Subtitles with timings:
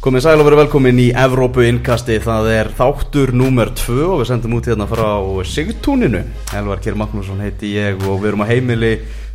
[0.00, 4.30] Komið sæl og verið velkomin í Evrópu innkasti, það er þáttur númer 2 og við
[4.30, 5.10] sendum út hérna frá
[5.44, 6.22] Sigtúninu.
[6.56, 8.94] Elvar Kjell Magnússon heiti ég og við erum á heimili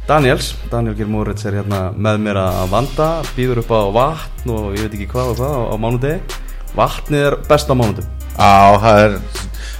[0.09, 0.55] Daniels.
[0.71, 4.87] Daniel Kjell Moritz er hérna með mér að vanda, býður upp á vatn og ég
[4.87, 6.41] veit ekki hvað og hvað á, á mánudegi.
[6.81, 8.11] Vatnið er besta mánudum.
[8.33, 9.17] Já, það er,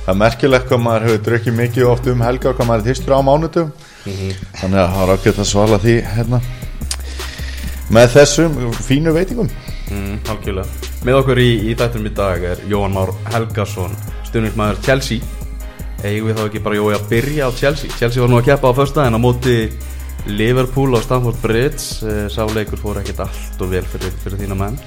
[0.05, 3.17] er merkilegt hvað maður hefur drukkið mikið oft um helga og hvað maður er þýstur
[3.17, 3.73] á mánudum.
[4.61, 6.47] Þannig að það er ágætt að svala því hérna
[7.89, 9.49] með þessum fínu veitingum.
[9.91, 10.91] Mm, algjörlega.
[11.05, 13.93] Með okkur í, í þættum í dag er Jóhann Már Helgason,
[14.29, 15.43] stundnismæður Chelsea.
[16.05, 17.97] Eigum við þá ekki bara Jói að byrja á Chelsea?
[17.99, 19.57] Chelsea var nú að keppa á första en á móti
[20.25, 22.05] Liverpool á Stamford Bridge.
[22.05, 24.79] Eh, Sáleikur fór ekkert allt og vel fyrir, fyrir þína menn.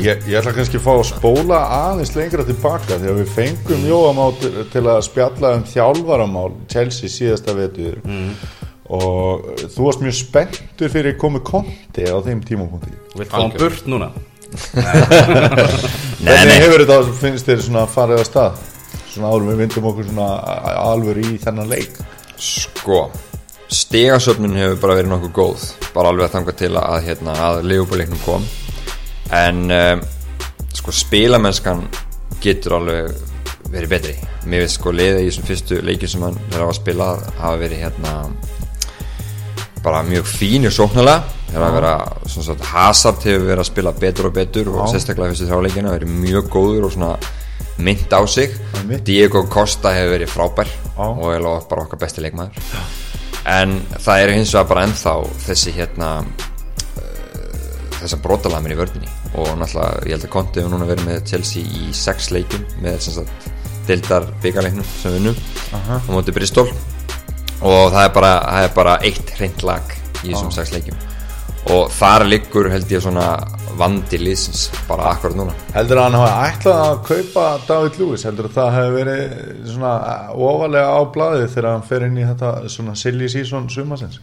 [0.00, 3.82] Ég, ég ætla kannski að fá að spóla aðeins lengra tilbaka því að við fengum
[3.84, 7.98] Jóamál til, til að spjalla um þjálfaramál Chelsea síðasta vetur
[8.92, 12.92] og þú varst mjög spenntur fyrir komið konti á þeim tímapunkti.
[13.16, 14.10] Við fáum burt núna.
[16.24, 18.64] Hvernig hefur þetta, finnst þér svona farið á stað?
[19.14, 20.28] Svona árum við vindum okkur svona
[20.84, 21.96] alveg í þennan leik.
[22.34, 23.06] Sko,
[23.72, 28.20] stegasöfnun hefur bara verið nokkuð góð bara alveg að þanga til að, hérna, að leifubaleiknum
[28.24, 28.46] kom
[29.34, 30.02] en um,
[30.74, 31.84] sko spilamennskan
[32.44, 33.14] getur alveg
[33.72, 34.14] verið betri
[34.44, 37.08] mér veist sko liða í þessum fyrstu leikið sem hann er á að spila
[37.38, 38.14] hafa verið hérna
[39.84, 41.16] bara mjög fín og svona,
[42.72, 46.88] Hazard hefur verið að spila betur og betur og sérstaklega fyrstu þráleikina verið mjög góður
[46.88, 47.12] og svona
[47.84, 48.54] mynd á sig.
[49.04, 51.04] Diego Costa hefur verið frábær Já.
[51.04, 52.72] og er alveg bara okkar besti leikmaður.
[53.44, 56.10] En það er hins vegar bara ennþá þessi hérna
[58.04, 61.64] þessar brotalamir í vördinni og náttúrulega ég held að Conte hefur núna verið með Chelsea
[61.64, 63.48] í sex leikum með sem sagt
[63.88, 65.38] deildar byggarleiknum sem við vinnum
[65.72, 66.68] á móti Bristol
[67.62, 71.02] og það er bara, það er bara eitt hreint lag í þessum sex leikum
[71.72, 73.28] og þar liggur held ég svona
[73.78, 75.54] vandi liðsins bara akkurat núna.
[75.74, 79.34] Heldur að hann hafa ætlað að kaupa David Lewis, heldur að það hefur verið
[79.72, 79.94] svona
[80.34, 84.20] ofalega á blaðið þegar hann fer inn í þetta svona silly season sumasins?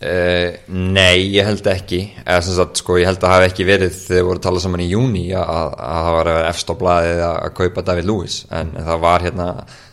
[0.00, 2.00] Uh, nei, ég held ekki.
[2.24, 4.46] Eða sem sagt, sko, ég held að það hafi ekki verið þegar við vorum að
[4.46, 8.08] tala saman í júni að, að, að það var efst á blaðið að, kaupa David
[8.08, 8.38] Lewis.
[8.56, 9.48] En það var hérna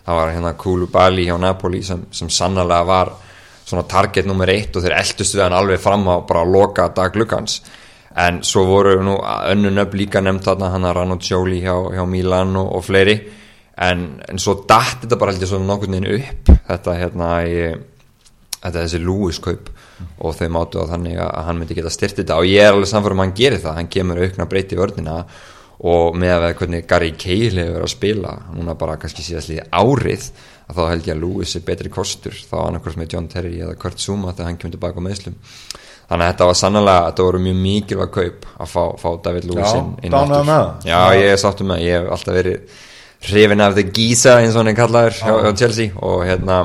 [0.08, 3.12] það var hérna Koulibaly hjá Napoli sem, sem sannlega var
[3.68, 6.88] svona target nummer eitt og þeir eldust við hann alveg fram á bara að loka
[6.96, 7.60] dag lukkans
[8.18, 12.56] en svo voru nú önnu nöfn líka nefnt þarna hann að Ranocchioli hjá, hjá Milan
[12.58, 13.18] og, og fleiri.
[13.78, 17.60] En, en svo datt þetta bara ég svona nokkurn veginn upp þetta hérna í
[18.58, 19.70] þetta þessi Lewis kaup.
[20.22, 22.40] Og þau mátu á þannig að hann myndi geta styrt þetta.
[22.42, 23.78] Og ég er alveg samfærum að hann gerir það.
[23.78, 25.38] Hann kemur aukna breyti vörnina og
[25.78, 30.30] með að hvernig Gary Cahill hefur verið að spila núna bara kannski síðast líði árið
[30.68, 32.34] að þá held ég að Lewis er betri kostur.
[32.34, 35.38] Þá annarkvæmst með John Terry eða Kurt Zuma þegar hann kemur tilbaka á meðslum
[36.08, 39.74] þannig að þetta var sannlega, þetta voru mjög mikilvæg kaup að fá, fá David Lewis
[39.76, 40.14] inn, inn.
[40.88, 42.78] Já, ég er sáttum með, ég hef alltaf verið
[43.28, 45.92] hrifin af The Giza eins og hann er kallaður hjá, hjá Chelsea.
[46.00, 46.62] Og hérna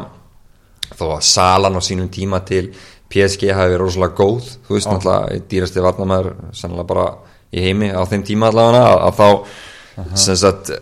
[0.95, 2.69] þó að salan á sínum tíma til
[3.13, 7.07] PSG hafi verið rosalega góð þú veist náttúrulega dýrasti varnamæður sannlega bara
[7.53, 10.81] í heimi á þeim tíma allavega að, að þá sem sagt eh,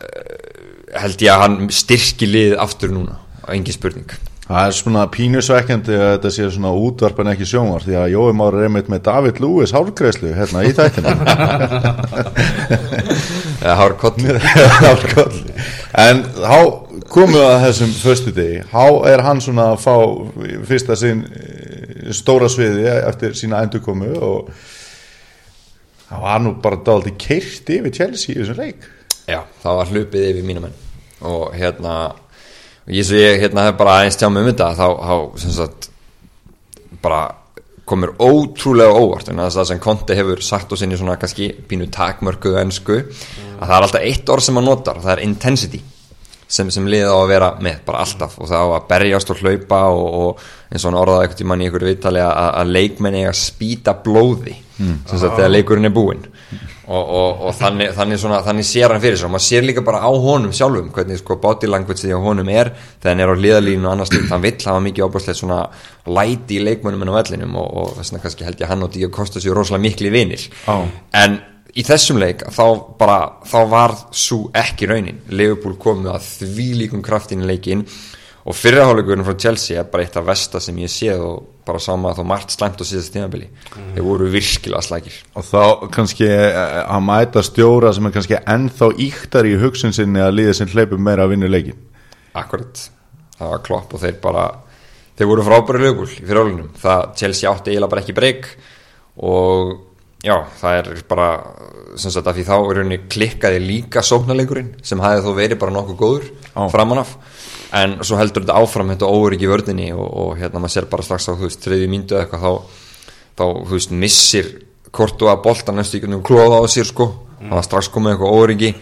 [1.03, 3.19] held ég að hann styrki lið aftur núna,
[3.51, 4.11] engin spurning.
[4.51, 8.33] Það er svona pínusvekkjandi að þetta sé svona útvarp en ekki sjónvar því að Jói
[8.35, 11.13] Már er einmitt með David Lewis hálgreislu hérna í þættinu
[14.01, 14.17] koll
[14.83, 15.55] Hárkolli.
[16.03, 16.25] en
[17.37, 18.65] við að þessum föstu degi.
[18.73, 19.95] Þá er hann svona að fá
[20.67, 24.51] fyrsta sinn eh, stóra sviði eftir sína endurkomu og
[26.11, 28.89] það var nú bara dálítið keirt yfir Chelsea í þessum leik.
[29.31, 30.81] Já, það var hlupið yfir mínu menn.
[31.31, 31.95] Og hérna
[32.91, 35.91] ég ég hérna hef bara aðeins tjá mig um þetta þá, þá sem sagt
[37.03, 37.23] bara
[37.91, 42.61] komur ótrúlega óvart en það sem Conte hefur sagt og sinni svona kannski pínu takmörkuðu
[42.61, 45.81] ennsku að það er alltaf eitt orð sem hann notar það er intensity
[46.51, 48.39] sem, sem liða á að vera með bara alltaf.
[48.41, 51.69] Og það á að berjast og hlaupa og, og eins og hann orðaði tímann í
[51.71, 56.23] ykkur viðtali að, að leikmenn eiga að spýta blóði sem sagt þegar leikurinn er búinn.
[56.91, 59.29] Og, og, og þannig, þannig, svona, þannig sér hann fyrir sér.
[59.29, 62.51] Og maður sér líka bara á honum sjálfum hvernig sko body language því á honum
[62.51, 65.61] er þegar hann er á liðalínu og annars hann vill hafa mikið ábúrslega svona
[66.11, 68.89] læti í leikmönnum en á vellinum og, og þess vegna kannski held ég að hann
[68.89, 70.49] og Díu Kosta sér rosalega mikli vinir.
[70.67, 70.77] Já.
[71.23, 71.39] en
[71.79, 72.65] í þessum leik þá
[72.99, 75.21] bara þá var svo ekki raunin.
[75.31, 77.85] Liverpool komið að því líkum kraftin í leikin
[78.49, 82.15] og fyrraháleikurinn frá Chelsea er bara eitt af versta sem ég séð og bara sama
[82.19, 83.51] þá margt slæmt á síðast tímabili.
[83.95, 88.91] Þeir voru virkilega slækir og þá kannski eh, að mæta stjóra sem er kannski ennþá
[89.07, 91.79] íktar í hugsun sinni að líða sem hleypur meira að vinna leikin
[92.39, 92.83] akkurat,
[93.39, 94.49] það var klopp og þeir bara
[95.19, 98.51] þeir voru frábæri lögul í fyrirháleikunum það Chelsea átti eiginlega bara ekki breyk
[99.27, 99.73] og
[100.25, 101.29] já, það er bara
[101.99, 105.75] sem sagt að því þá er rauninni klikkaði líka sóknarleikurinn sem hafði þó verið bara
[105.75, 106.63] nokkuð góður Já.
[106.73, 107.17] framan af.
[107.77, 111.07] En svo heldur þetta áfram þetta óöryggi í vördinni og, og hérna maður sér bara
[111.07, 112.87] strax á þú veist, þriðju mínútu eða eitthvað þá,
[113.39, 114.51] þá þú veist, missir
[114.95, 118.35] kortu að bolta næstu ekki um klóða á sér sko, það var strax komið eitthvað
[118.41, 118.73] óöryggi.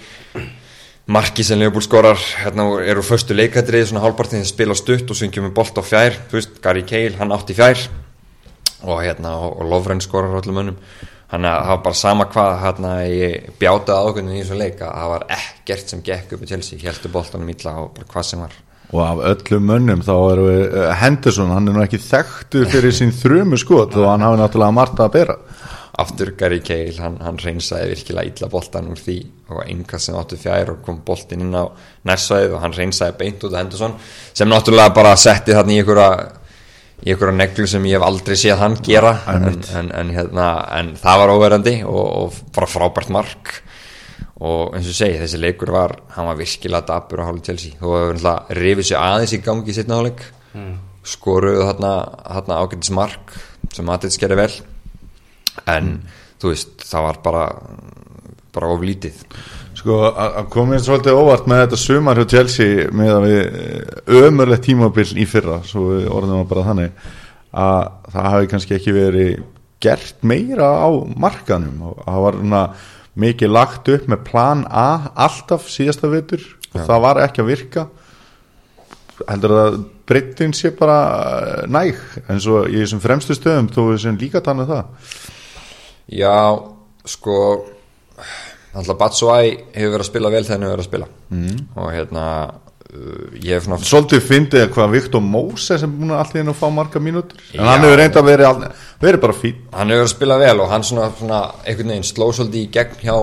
[1.08, 5.28] Marki sem Leopold skorar hérna eru förstu leikætrið svona hálfpartin þeir spila stutt og svo
[5.32, 7.86] kemur bolt á fjær þú veist, Gary Cahill, hann átti fjær.
[8.84, 10.76] Og hérna, og, Lovren skorar á öllum önnum
[11.32, 14.94] hann að það var bara sama hvað hérna ég bjátaði ákveðinu í þessu leik að
[14.94, 18.44] það var ekkert sem gekk upp í Chelsea, heldur boltanum illa og bara hvað sem
[18.44, 18.56] var.
[18.88, 23.12] Og af öllum mönnum þá er uh, Henderson, hann er nú ekki þekktur fyrir sín
[23.12, 25.36] þrjumu skot og hann hafi náttúrulega margt að bera.
[25.98, 29.18] Aftur Gary Cahill, hann, hann reynsaði virkilega illa boltan úr því
[29.50, 31.66] og einhvað sem áttu fjær og kom boltin inn á
[32.08, 33.96] nærsvæð og hann reynsaði beint út af Henderson
[34.30, 36.12] sem náttúrulega bara setti þarna í einhverja
[37.04, 39.14] í einhverja neglu sem ég hef aldrei séð hann gera.
[39.30, 39.48] En,
[39.80, 40.48] en, en, hérna,
[40.78, 43.54] en það var óverandi og, og bara frábært mark.
[44.38, 47.78] Og eins og segi þessi leikur var hann var virkilega dabur á hálfu Chelsea.
[47.80, 50.22] Þú hefur rifið sér aðeins í gangi í setna áleik
[50.54, 50.74] mm.
[51.14, 51.92] skoruðu þarna,
[52.36, 53.34] þarna ágætis mark
[53.74, 54.52] sem Matins gerði vel.
[55.66, 55.96] En
[56.38, 57.46] þú veist það var bara
[58.54, 59.18] bara oflítið
[59.78, 65.12] Sko að komið svolítið óvart með þetta sumar hjá Chelsea með að við ömurlegt tímabill
[65.14, 67.04] í fyrra svo við orðum að bara þannig
[67.62, 67.84] að
[68.14, 69.30] það hafi kannski ekki verið
[69.84, 72.64] gert meira á markanum og það var svona
[73.18, 74.88] mikið lagt upp með plan A
[75.26, 76.42] alltaf síðasta vitur
[76.72, 77.86] og það var ekki að virka.
[79.28, 79.80] Heldur að
[80.10, 80.98] breytin sé bara
[81.70, 84.90] næg en svo í þessum fremstu stöðum þú veist sem líka tannu það.
[86.18, 86.38] Já,
[87.06, 87.38] sko
[88.74, 91.10] alltaf Batshuayi hefur verið að spila vel þegar hann hefur verið að spila.
[91.34, 91.60] Mm.
[91.74, 96.24] og hérna uh, ég hef svona Svolítið fyndið að hvað Viktor Moses sem búin að
[96.24, 97.44] allir inn að fá marga mínútur.
[97.56, 98.66] En hann hefur reynda að verið,
[99.04, 102.10] verið bara fín hann hefur verið að spila vel og hann svona, svona einhvern veginn
[102.10, 103.16] sló svolítið í gegn hjá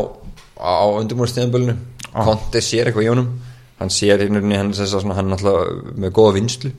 [0.56, 1.75] á undirmúrstíðanbölinu
[2.15, 3.31] Konti sér eitthvað í honum.
[3.80, 6.71] Hann sér hérna hann er þess að hann alltaf með góða vinslu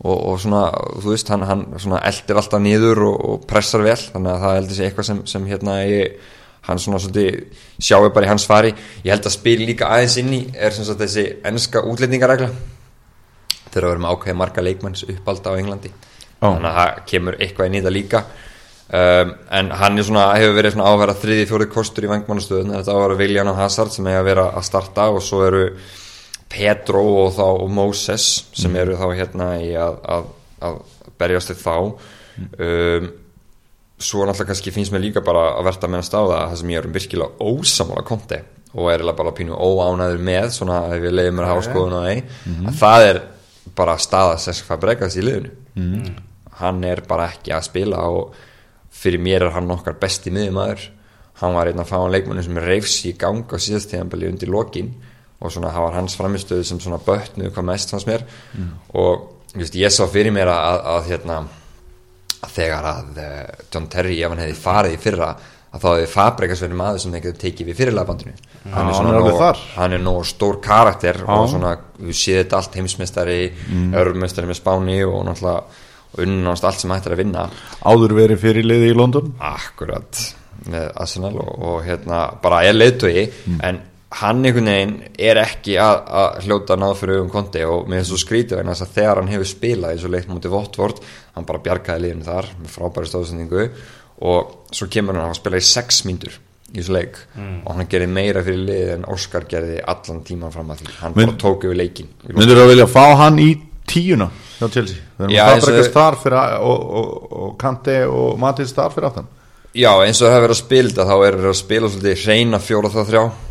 [0.00, 0.60] og, og svona,
[1.02, 1.64] þú veist, hann, hann
[1.98, 3.98] eldir alltaf niður og, og pressar vel.
[3.98, 6.30] Þannig að það heldur sér eitthvað sem, sem hérna ég,
[6.70, 8.74] hann svona svolítið sjáu bara í hans fari.
[9.04, 12.50] Ég held að spil líka aðeins inn í er sagt þessi ennska útlendingaregla?
[13.70, 15.92] Þegar við erum ákveðið marga leikmanns uppalda á Englandi.
[16.40, 16.54] Ó.
[16.54, 18.20] þannig að það kemur eitthvað inn í það líka.
[18.90, 22.94] Um, en hann er svona, hefur verið svona áverða þriði fjóri kostur í vangmannastöðun þetta
[22.96, 25.60] áverða Viljan og Hazard sem hefur verið að starta og svo eru
[26.50, 28.26] Pedro og þá og Moses
[28.56, 30.26] sem eru þá hérna í að, að,
[30.66, 30.80] að
[31.22, 31.76] berjast við þá.
[32.56, 33.10] Um,
[34.00, 36.60] svo náttúrulega kannski finnst mér líka bara að verta að mennast á það að það
[36.60, 38.38] sem ég er virkilega ósamála konti
[38.70, 41.98] og er eiginlega bara pínu óánæður með svona ef ég leiði mér að hafa skoðun
[41.98, 42.16] á því
[42.70, 43.20] að það er
[43.76, 45.50] bara staða Cesc Fabregas í liðinu.
[46.60, 48.34] Hann er bara ekki að spila og
[48.90, 50.88] fyrir mér er hann okkar besti miðjumæður
[51.40, 54.90] hann var einn að fá hann leikmannu sem reyfs í gang á síðastíðanbeli undir lokin
[55.40, 58.26] og svona það var hans framistöðu sem svona bötnuðu hvað mest fannst mér.
[58.92, 59.22] Og
[59.56, 61.38] just, ég sá fyrir mér að, að, að hérna
[62.40, 65.30] að þegar að uh, John Terry ef hann hefði farið í fyrra
[65.70, 69.12] að þá hefði Fabregas verið maður sem hefði tekið við fyrirlagabandinu hann, hann er svona
[69.20, 73.92] nóg- hann er nóg stór karakter og svona, við séð þetta allt heimsmeistari mm.
[74.00, 75.86] örmestari með Spáni og náttúrulega
[76.18, 77.44] unnast allt sem hættir að vinna.
[77.86, 79.28] Áður verið fyrir liði í London?
[79.46, 80.18] Akkurat
[80.66, 83.22] með Arsenal og, og hérna bara er leiðtögi
[83.62, 83.78] en
[84.10, 88.10] hann einhvern veginn er ekki að, að hljóta náð fyrir augum konti og mér finnst
[88.10, 91.02] svo skrítið vegna þess að þegar hann hefur spilað eins og leikt mútið Votvort
[91.36, 93.66] hann bara bjargaði liðinu þar með frábæri stóðsendingu
[94.26, 96.34] og svo kemur hann að hafa spilað í sex mínútur
[96.70, 100.68] í þessu leik og hann gerði meira fyrir liðið en Óskar gerði allan tíman fram
[100.74, 100.92] að því.
[101.00, 103.48] Hann Men- bara tók yfir leikin myndur þú að vilja fá hann í
[103.90, 104.28] tíuna
[104.60, 104.96] hjá Chelsea?
[105.94, 109.26] Þar fyrir að- og, og, og Kante og Matins þar fyrir aftan.
[109.74, 112.24] Já eins og það hefur verið að spila þetta þá er það að spila svolítið
[112.24, 113.22] hreina fjóra þá þrjá.
[113.24, 113.49] Já,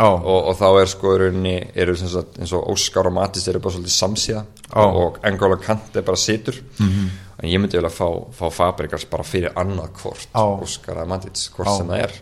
[0.00, 3.74] og, og þá er sko rauninni eru sagt, eins og Óskar og Mattis eru bara
[3.74, 4.84] svolítið samsíða Já.
[4.86, 7.08] og Engóla Kant er bara situr -hmm.
[7.42, 10.28] en ég myndi vel að fá, fá Fabrikas bara fyrir annað hvort.
[10.62, 11.76] Óskar að Mattis, hvort Já.
[11.76, 12.12] sem það er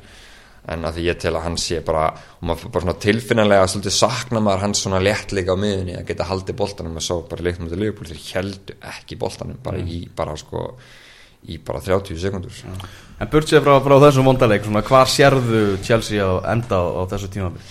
[0.69, 3.97] en að því ég tel að hann sé bara og maður bara svona tilfinnilega svolítið
[3.97, 7.63] sakna maður hans svona léttleika á miðunni að geta haldið boltanum og svo bara leikt
[7.63, 10.67] þetta lögbúl þeir heldu ekki boltanum bara í bara sko
[11.49, 12.65] í bara 30 sekundur
[13.21, 17.03] En burt sér frá, frá þessum vondaleik svona, Hvar sérðu Chelsea á enda á, á
[17.11, 17.65] þessu tímabil?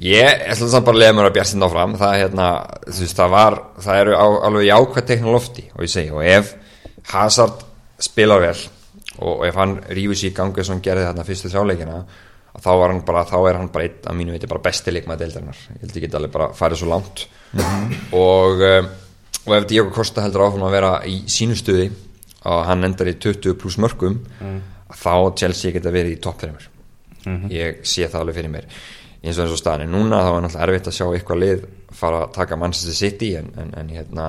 [0.00, 1.92] Ég ætla samt bara að leiða mér að bjart þetta áfram.
[1.96, 2.46] Það, hérna,
[2.84, 6.24] veist, það var það eru á, alveg jákvæð tekn á lofti og ég segi, og
[6.24, 6.54] ef
[7.12, 7.62] Hazard
[8.02, 8.56] spilar vel
[9.24, 12.00] og ef hann rífur sér í gangi sem hann gerði þarna fyrstu þrjáleikina
[12.60, 15.24] þá, var hann bara, þá er hann bara einn að mínu viti bara besti leikmaði
[15.24, 15.62] deildarinnar.
[15.76, 17.26] Ég held geti alveg bara farið svo langt.
[18.16, 18.90] Og, um,
[19.46, 21.88] og ef Diego Costa heldur áfram að vera í sínu stuði
[22.46, 24.20] og hann endar í 20 pluss mörgum
[24.86, 26.68] að þá Chelsea geta verið í topp þreymur
[27.50, 28.66] ég sé það alveg fyrir mér.
[29.22, 31.64] Eins og eins og staðan er núna þá er náttúrulega erfitt að sjá eitthvað lið
[31.96, 34.26] fara að taka Manchester City en, en, en hérna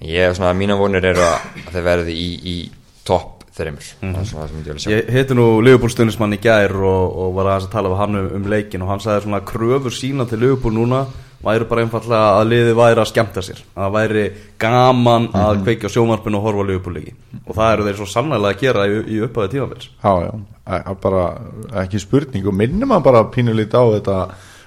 [0.00, 2.56] ég er svona að mína vonir eru að, að þeir verði í, í
[3.04, 7.68] topp svona það sem ég hitti nú Liverpool stundismann í gær og, og var aðeins
[7.68, 10.74] að tala við hann um, um leikin og hann sagði svona kröfur sína til Liverpool
[10.74, 11.04] núna
[11.44, 13.60] væri bara einfallega að liði væri að skemmta sér.
[13.76, 14.24] Að væri
[14.64, 18.08] gaman að kveikja á sjómarpinu og horfa á Liverpool leiki og það eru þeir svo
[18.08, 21.24] sannlega að gera í, í upphæði tímaféls Já, já, bara
[21.84, 24.18] ekki spurning og minnum maður bara pínulít á þetta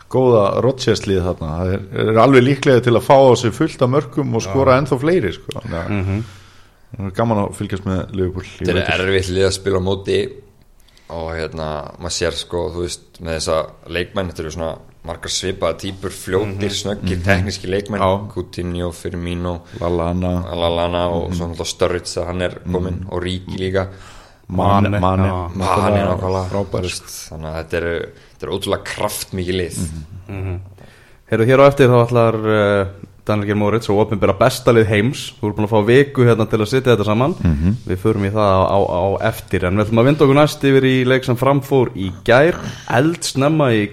[0.08, 1.54] góða Rodgers-lið þarna.
[1.60, 4.78] Það er, er alveg líklega til að fá á sig fullt af mörgum og skora
[4.80, 5.58] ennþá fleiri sko.
[5.68, 10.20] það er gaman að fylgjast með Liverpool í þetta er erfitt lið að spila móti
[11.12, 11.68] og hérna
[12.00, 13.58] maður sér sko þú veist með þessa
[13.96, 14.72] leikmenn þetta eru svona
[15.08, 18.04] margar svipaða týpur fljótir, snöggir, tekníski leikmenn.
[18.34, 23.02] Coutinho, Firmino Lallana, Lalana og svo náttúrulega Sturridge að hann er kominn.
[23.10, 23.88] Og Ríki líka.
[24.48, 24.88] Mane,
[26.00, 26.14] er
[26.86, 27.96] veist, þannig að þetta eru,
[28.32, 29.80] þetta eru ótrúlega kraftmikið lið.
[31.28, 32.94] Heyrðu hér á eftir þá ætlar uh,
[33.28, 35.24] Daniel Geir Moritz og opinbera bestalið heims.
[35.38, 37.36] Þú erum búin að fá viku hérna til að sitja þetta saman.
[37.88, 39.66] Við förum í það á, á, á eftir.
[39.68, 42.58] En við ætlum að vinda okkur næst yfir í leik sem framfór í gær.
[42.98, 43.88] Eldsnemma í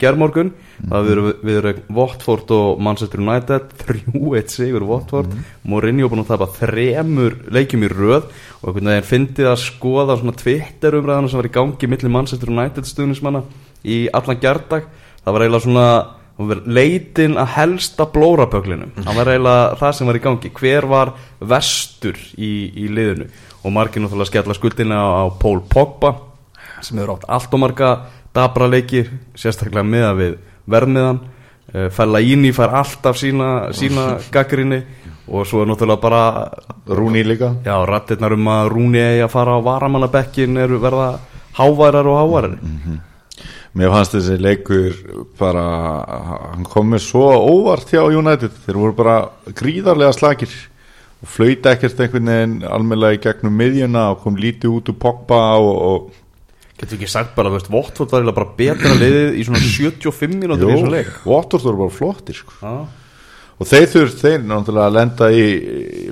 [0.75, 3.69] Það við erum, við erum Watford og Manchester United.
[3.85, 5.37] 3-1 sigur Watford.
[5.63, 8.27] Mourinho búin að tapa þremur leikjum í röð.
[8.63, 12.53] Og einhvern veginn fyndið að skoða svona Twitter umræðana sem var í gangi milli Manchester
[12.53, 13.45] United stuðnismanna
[13.85, 14.91] í allan gærdag.
[15.25, 15.87] Það var eiginlega svona
[16.67, 20.51] leitin að helsta blóraböglinum það var eiginlega það sem var í gangi.
[20.51, 23.29] Hver var vestur í, í liðinu?
[23.65, 26.17] Og margir náttúrulega skella skuldina á, á Pól Pogba
[26.83, 27.93] sem hefur átt allt og marga
[28.35, 29.05] dabra leiki
[29.39, 30.35] sérstaklega miða við
[30.71, 31.23] verðmiðan.
[31.75, 34.83] Uh, Fellaini fær alltaf sína, sína gaggrinni
[35.31, 36.25] og svo er náttúrulega bara
[36.85, 37.55] Rúni líka.
[37.65, 41.15] Já, rattirnar um að Rúni eigi að fara á varamannabekkin eru verða
[41.57, 42.59] háværar og háværar
[43.75, 44.99] Mér fannst þessi leikur
[45.39, 45.65] bara,
[46.53, 49.17] hann kom með svo óvart hjá United, þeir voru bara
[49.59, 50.53] gríðarlega slagir
[51.25, 55.41] og flauta ekkert einhvern veginn almennlega í gegnum miðjuna og kom lítið út úr Pogba
[55.59, 60.39] og, og getur ekki sagt bara, veist, Votvort var bara betra liðið í svona 75
[60.39, 62.61] mínútur í svona leik Watford voru bara flottir sko.
[62.63, 62.75] Já.
[63.55, 65.45] Og þeir þurft, þeir náttúrulega að lenda í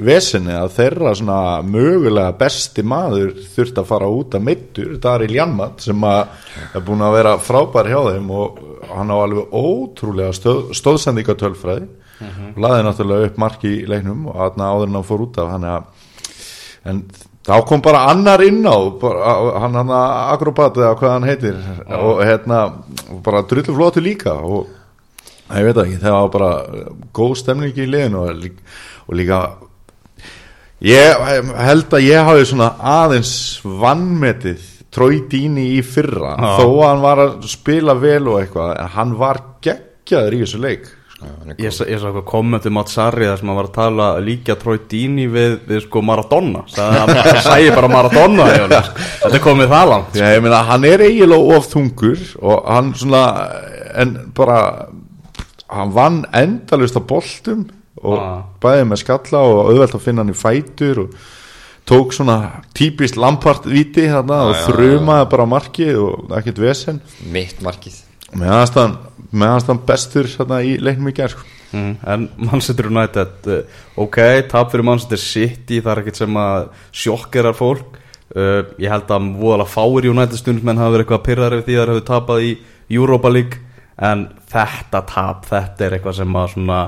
[0.06, 5.82] vesinni að þeirra svona mögulega besti maður þurft að fara út að mittur, Daryl Janmat
[5.88, 10.70] sem að er búin að vera frábær hjá þeim og hann á alveg ótrúlega stöð,
[10.78, 11.90] stóðsendingatölfræði
[12.22, 15.52] og laði náttúrulega upp marki í leiknum og þarna áður en hann fór út af
[15.56, 16.08] hann að
[16.92, 17.02] en
[17.46, 19.34] þá kom bara annar inn á bara,
[19.64, 21.58] hann hann akrobat eða hvað hann heitir.
[21.98, 22.60] Og hérna
[23.24, 24.70] bara drullu flótu líka og
[25.58, 26.50] ég veit það ekki, það var bara
[27.20, 28.62] góð stemning í liðinu og líka,
[29.08, 29.40] og líka
[30.82, 31.26] ég
[31.62, 36.48] held að ég hafi svona aðeins vannmetið Trói Díni í fyrra Já.
[36.58, 40.60] þó að hann var að spila vel og eitthvað en hann var geggjaður í þessu
[40.66, 40.90] leik
[41.54, 44.56] Ég, sa- ég sá eitthvað kommentum átt Sarri þar sem hann var að tala líka
[44.58, 48.46] Troy Dini við, við sko Maradona Sagði að hann sæði bara Maradona
[48.82, 49.04] sko.
[49.22, 53.22] þetta komið það langt Já, ég meina, hann er eiginlega of þungur og hann svona
[54.02, 54.58] en bara
[55.72, 57.66] hann vann endalust á boltum
[58.02, 58.42] og Ah.
[58.60, 61.14] bæði með skalla og auðvelt að finna hann í fætur og
[61.86, 67.00] tók svona típist lampart viti þarna og þrumaði bara á markið og ekkert vesen.
[67.30, 68.00] Mitt markið.
[68.38, 68.94] Meðanst hann,
[69.32, 73.58] meðanst hann bestur þarna í leiknum í gerð mm, En Manchester United uh,
[74.00, 74.16] ok,
[74.48, 77.98] tap fyrir Manchester City það er ekkert sem að sjokkerar fólk.
[78.32, 81.82] Uh, ég held að voðalega fáir United stundismenn hafa verið eitthvað pyrrar ef því að
[81.82, 82.52] það hefur tapað í
[82.96, 83.60] Europa League
[83.98, 86.82] en þetta tap, þetta er eitthvað sem að svona,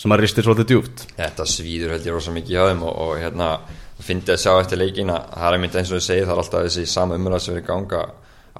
[0.00, 1.04] sem að ristir svolítið djúpt.
[1.18, 3.52] Þetta svíður held ég rosa mikið hjá þeim og, og hérna
[4.00, 6.42] fyndi að sjá eftir leikin að það er mynd eins og ég segi það er
[6.42, 8.02] alltaf þessi sama umræð sem er í ganga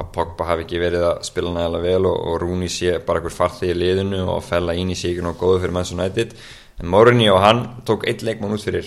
[0.00, 3.34] að Pogba hafi ekki verið að spila nægilega vel og, og Rúni sé bara einhver
[3.34, 6.34] farþið í liðinu og fella ín í sig ekki nóg góðu fyrir Manchester United.
[6.80, 8.86] En Mourinho hann tók eitt leikmann út fyrir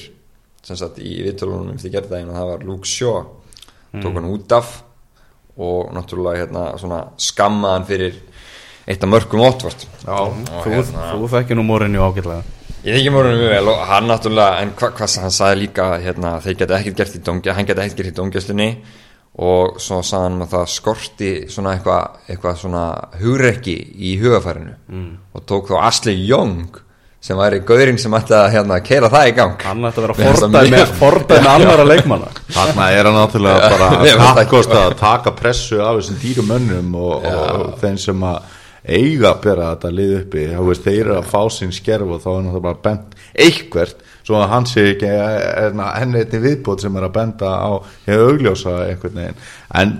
[0.64, 3.26] sem sagt í viðtölunum eftir gerðdægin og það var Luke Shaw.
[4.00, 4.72] Tók hann út af
[5.58, 8.16] og náttúrulega hérna svona skammaðan fyrir
[8.88, 9.56] eitt af mörgum Og
[10.64, 12.44] þú, hérna- þú þekkir nú Mourinho ágætlega.
[12.84, 16.32] Ég þykki mórunum mjög vel og hann náttúrulega, en hvað hva, hann sagði líka hérna,
[16.44, 18.66] þeir geta ekkert gert í dóngjast, hann geta ekkert gert í dóngjastunni
[19.40, 22.82] og svo sagði hann að það skorti svona eitthvað eitthva svona
[23.22, 25.14] hugrekki í hugafærinu mm.
[25.32, 26.76] og tók þá Ashley Young
[27.24, 29.56] sem væri gaurinn sem ætti að hérna, keira það í gang.
[29.64, 32.34] Hann ætti að vera mjög- fordæmi annara leikmanna.
[32.52, 37.96] Þarna er hann náttúrulega bara að taka pressu af þessum dýrum mönnum og, og þeim
[38.10, 38.53] sem að
[38.84, 40.48] eiga að bera þetta lið uppi.
[40.52, 44.04] Þá veist þeir eru að fá sín skerf og þá er náttúrulega bara bent eitthvert
[44.24, 47.72] svo að hann sé ekki enn einni viðbót sem er að benda á
[48.08, 49.42] ég augljósa einhvern veginn.
[49.80, 49.98] En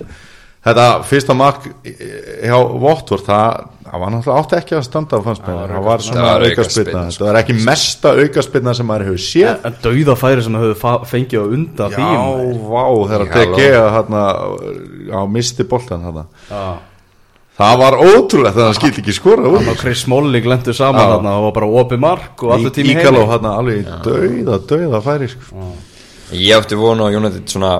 [0.64, 5.74] þetta fyrsta mark hjá Votvort það, það var náttúrulega átti ekki að standa fannst mér,
[5.74, 9.50] það var svona Það aukaspyrna, þetta var ekki mesta aukaspilna sem maður hefur séð.
[9.50, 12.16] En, en dauða færi sem hefur fengið á undan Já,
[12.72, 14.24] vá, þegar DG hérna,
[15.12, 16.28] á misti boltan hérna.
[17.54, 19.60] Það var ótrúlega þegar hann skildi ekki skora úr.
[19.60, 22.96] Hann og Chris Smalling lendu saman þarna og var bara opið mark og allur tími
[22.96, 25.68] Íkaló hérna alveg í dauða, dauða færi sko.
[26.34, 27.70] Ég átti vonu á United svona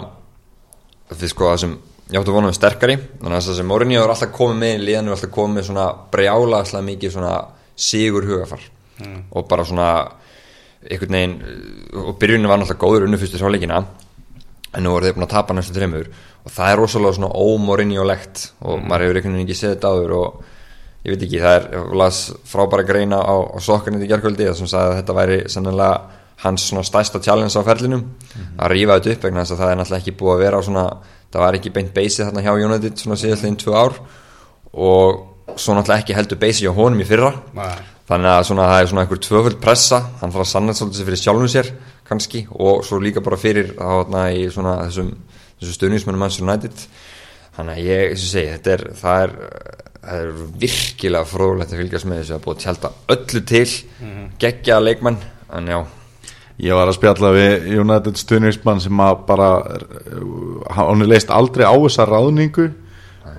[1.11, 1.73] því sko það sem
[2.13, 4.85] ég átti vonu um sterkari þannig að það sem Mourinho er alltaf komið með í
[4.87, 7.35] liðan er alltaf komið með svona brjálagslega mikið svona
[7.75, 8.63] sigur hugafar.
[9.35, 9.89] Og bara svona
[10.85, 11.37] einhvern veginn
[12.05, 13.83] og byrjunin var náttúrulega góður unnu fyrstu sáleikina
[14.75, 16.11] en nú voru þeir búin að tapa næstu þreymur
[16.45, 20.43] og það er rosalega svona ómorinjólegt og maður hefur einhvern veginn ekki þetta áður og
[21.05, 24.93] ég veit ekki, það er las frábæra greina á, á sokkarnir í gerkvöldi sem sagði
[24.93, 25.91] að þetta væri sannlega
[26.45, 28.05] hans svona stærsta challenge á ferlinum.
[28.59, 30.85] Að rífa þetta upp vegna þess að það er náttúrulega ekki búið að vera svona,
[31.33, 33.99] það var ekki beint beysið þarna hjá United svona síðastlegin tvö ár.
[34.75, 37.31] Og svo náttúrulega ekki heldur beysið hjá honum í fyrra
[38.11, 40.01] þannig að svona, það er svona einhver tvöföld pressa.
[40.21, 41.73] Hann þarf að sanna svolítið fyrir sjálfum sér
[42.05, 45.11] kannski og svo líka bara fyrir þarna í svona þessum,
[45.61, 46.87] þessum stöðnismennum Manchester United.
[47.57, 49.35] Þannig að ég, eins og segi, þetta er það er,
[50.05, 50.33] það er
[50.65, 52.39] virkilega fróðulegt að fylgjast með þessu.
[52.39, 53.69] Að búið að tjálta öllu til
[54.43, 55.21] geggja leikmenn
[55.55, 55.79] en já,
[56.63, 59.49] Ég var að spjalla við United stuðningsmann sem að bara
[60.77, 62.69] hann er leist aldrei á þessa ráðningu.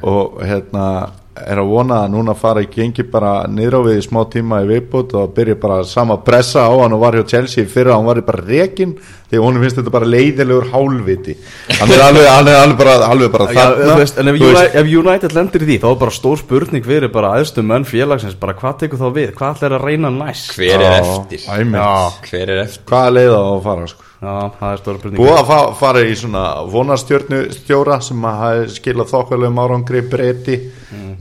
[0.03, 0.87] Og hérna
[1.35, 4.61] er að vona að núna fara í gengi bara niður á við í smá tíma
[4.63, 7.99] í viðbútt og byrja bara sama pressa á hann og var hjá Chelsea fyrir að
[7.99, 8.93] hann var bara rekin
[9.25, 11.35] því honum finnst þetta bara leiðilegur hálfviti.
[11.79, 14.55] Hann er alveg, hann er alveg bara, alveg bara þú þarna veist, en ef, veist,
[14.55, 17.89] United, ef United lendir í því þá er bara stór spurning fyrir bara aðstum menn
[17.89, 20.55] félagsins bara hvað tekur þá við, hvað ætlar að reyna næst?
[20.55, 21.43] Hver er eftir.
[21.43, 21.93] Já.
[22.29, 22.85] hver er eftir?
[22.93, 26.01] Hvaða leið á að fara sko Já, það er stóra spurning Búið að fa fara
[26.07, 30.55] í svona vonarstjórnustjóra sem að hafi skilað þokkalegum árangri breyti.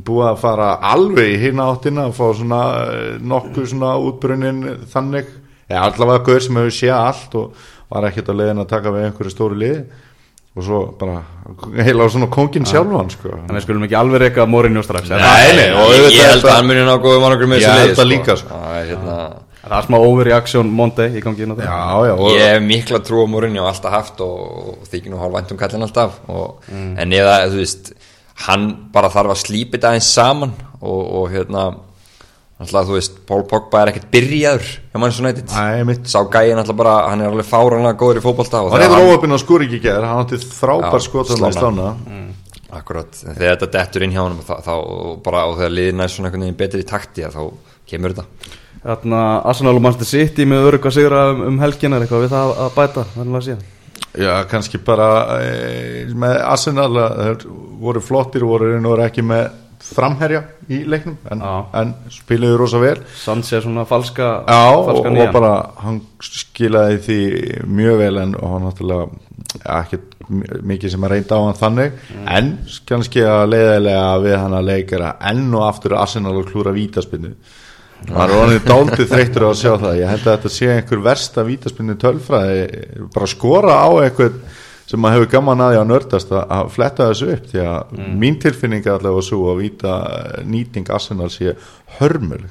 [0.07, 5.31] Búið að fara alveg í hina áttina að fá svona eh, nokkuð svona útbrunnin þannig.
[5.69, 9.07] Eða allavega gaur sem hefur séð allt og var ekkert að leiðin að taka við
[9.09, 9.85] einhverju stóri liði.
[10.55, 11.17] Og svo bara
[11.83, 13.33] heila á svona kongin sjálfan sko.
[13.43, 16.47] En við skulum ekki alveg reyka Mourinho strax Nei, nei, og ég, auðvitað ég held
[16.47, 18.61] að hann muni ná góðum árangur með Ég þessu held liði, það líka, sko.
[18.61, 19.17] það er hérna
[19.65, 22.67] Það er smá overreaction Monday í gangi inn á það Já, já, og Ég hef
[22.69, 24.43] mikla trú á Mourinho alltaf haft og,
[24.75, 27.91] og þykir nú hálf vænt um kallin alltaf og, en eða, þú veist
[28.45, 31.65] hann bara þarf að slípa þetta aðeins saman og, og hérna
[32.61, 35.55] alltaf, þú veist, Paul Pogba er ekkert byrjaður hjá Manchester United.
[35.55, 36.05] Æ, mitt.
[36.11, 39.35] Sá gæin alltaf bara, hann er alveg fáranlega góður í fótbolta og Hann hefur óöfinn
[39.35, 41.95] á skúri ekki gerð, hann átti frábær Já, skot hann í slána.
[41.95, 42.35] slána
[42.75, 46.11] akkurat, þegar þetta dettur inn hjá hann þá, þá og bara, og þegar liðin er
[46.11, 47.43] svona einhvern veginn betri í takti þá
[47.91, 52.27] kemur þetta Þarna Arsenal og Manchester City með örugga sigra um, um helgina er eitthvað
[52.27, 53.57] við það að bæta þannig að sé
[54.15, 55.09] Já, kannski bara
[55.43, 57.47] e, með Arsenal að þeir
[57.83, 59.49] voru flottir og voru raun og ekki með
[59.85, 61.43] framherja í leiknum en,
[61.77, 62.97] en spiluðu rosa vel.
[63.21, 65.33] Sanchez svona falska Já, og, falska og nýjan.
[65.35, 67.19] bara hann skilaði því
[67.81, 69.09] mjög vel en og hann náttúrulega
[69.59, 70.01] ja, ekki
[70.65, 71.99] mikið sem að reynda á hann þannig.
[72.37, 72.55] En
[72.89, 77.35] kannski að leiðilega við hann að leikara enn og aftur Arsenal og klúra vítaspinnu
[78.11, 79.97] maður er honum dálítið þreyttur á að sjá það.
[80.01, 82.63] Ég held að þetta sé einhver versta vítaspinnu tölfræði.
[83.15, 84.39] Bara skora á einhvern
[84.85, 88.35] sem maður hefur gaman að því að nördast að- fletta þessu upp því að mín
[88.43, 89.95] tilfinning er allavega svo að víta
[90.45, 91.55] nýting Arsenal sé
[91.99, 92.43] hörmul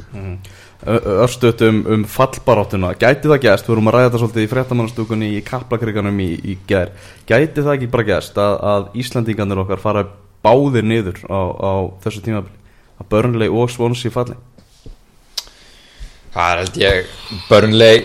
[0.84, 2.90] Örstuðt um, um fallbaráttuna.
[3.00, 6.58] Gæti það gæst, við vorum að ræða þetta svolítið í fréttamannastúkunni í kaplakriganum í, í
[6.68, 6.90] gær.
[7.30, 10.04] Gæti það ekki bara gæst að, að Íslandingarnir okkar fara
[10.44, 11.72] báðir niður á, á
[12.04, 12.60] þessu tímabili?
[13.00, 14.36] Að Burnley og Swansea falli
[16.34, 17.16] Það er held ég
[17.50, 18.04] Burnley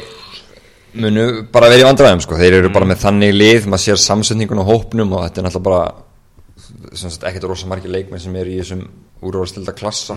[0.98, 2.36] munu bara verið vandræðum sko.
[2.40, 5.68] þeir eru bara með þannig lið maður sér samsetningun á hópnum og þetta er náttúrulega
[5.68, 8.82] bara sagt, ekkert rosa margir leikmenn sem eru í þessum
[9.24, 10.16] úrvalstilda klassa.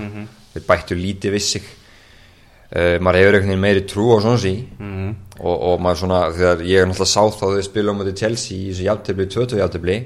[0.54, 1.70] Þeir bættu lítið við sig.
[2.72, 4.54] Uh, maður hefur einhvern veginn meiri trú á svona sí
[5.44, 8.56] og, og maður svona þegar ég er náttúrulega sá þá þau spila um þetta Chelsea
[8.56, 9.98] í þessu játtöfli, 20 játtöfli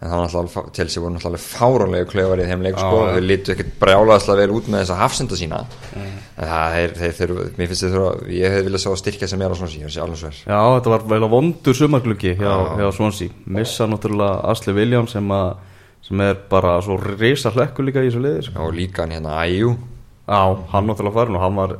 [0.00, 3.12] en það var náttúrulega, Chelsea voru náttúrulega fáránlega klöfar í þeim leik sko, Já.
[3.14, 5.60] þau lítu ekkert brjálaðslega vel út með þessa hafsenda sína.
[5.94, 9.44] En það er, þeir þurfa, mér finnst þeir þurfa ég hefði viljað að styrkja sem
[9.46, 12.52] er á ég sé alveg sver Já, þetta var vel að vondur sumargluggi hjá,
[12.82, 13.38] hjá Swansea.
[13.46, 18.24] Missa náttúrulega Asli Williams sem, að, sem er bara svo risa hlekku líka í þessu
[18.26, 18.66] liði sko.
[18.66, 19.76] og líka hann hérna Ajú
[20.24, 20.40] Já,
[20.72, 21.72] hann náttúrulega farin og hann var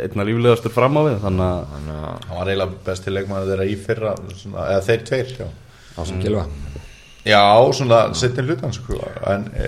[0.00, 1.90] einna líflegastur fram á við þannig að hann
[2.32, 5.48] var eiginlega besti leikmann þeirra í fyrra svona, eða þeir tveir já.
[5.96, 6.46] á sem gilva
[7.20, 8.96] Já, svona setni hlutan sko.
[9.28, 9.66] en e,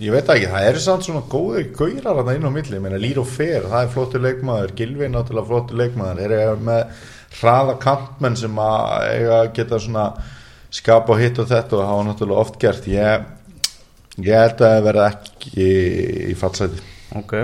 [0.00, 3.00] ég veit ekki, það er samt svona góðir gaurar þarna inn á milli, ég meina
[3.00, 7.04] Lír og Fer, það er flottur leikmaður, Gilvi náttúrulega flottur leikmaður, eru með
[7.42, 10.06] hraða kampmenn sem að að geta svona
[10.72, 12.88] skapa og hitt og þetta og hafa náttúrulega oft gert.
[12.88, 13.28] Ég,
[14.24, 15.70] ég held að það verða ekki
[16.32, 16.82] í fallseti
[17.20, 17.34] Ok,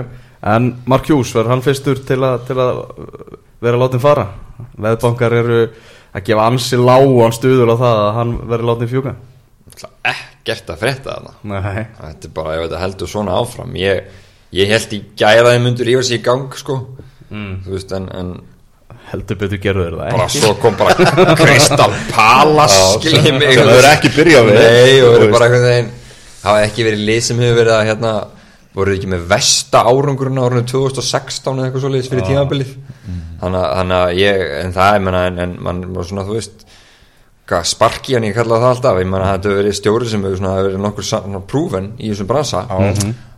[0.41, 2.85] en Mark Hughes verður hann fyrstur til að, til að
[3.61, 4.31] vera látin fara?
[4.73, 5.65] Veðbankar eru
[6.11, 9.30] að gefa ansi lágan stuður á það að hann verður látin Það er
[10.11, 11.33] ekkert að frétta þarna.
[12.01, 14.03] Þetta er bara, ég veit að heldur svona áfram Ég,
[14.57, 16.79] ég held í gæraði mundur yfir sig í gang sko.
[17.31, 18.33] Þú veist, en, en
[19.11, 23.87] heldur betur gerðu þeir það bara svo kom bara Crystal Palace skiljið mig sem hefur
[23.91, 24.59] ekki byrjað við.
[24.59, 25.33] Nei, og veist.
[25.33, 25.89] bara einhvern veginn
[26.41, 28.13] hafa ekki verið lið sem hefur verið að hérna
[28.75, 32.75] voruð ekki með versta árangurinn árunum 2016 eða eitthvað svoleiðis fyrir tímabilið.
[33.41, 36.65] Að- þannig að ég en það, menna, en, en mann var svona, þú veist
[37.67, 39.01] sparki hann ég kalla það alltaf.
[39.01, 42.65] Ég menna, þetta hefur verið stjóri sem hefur verið nokkur proven í þessum bransa.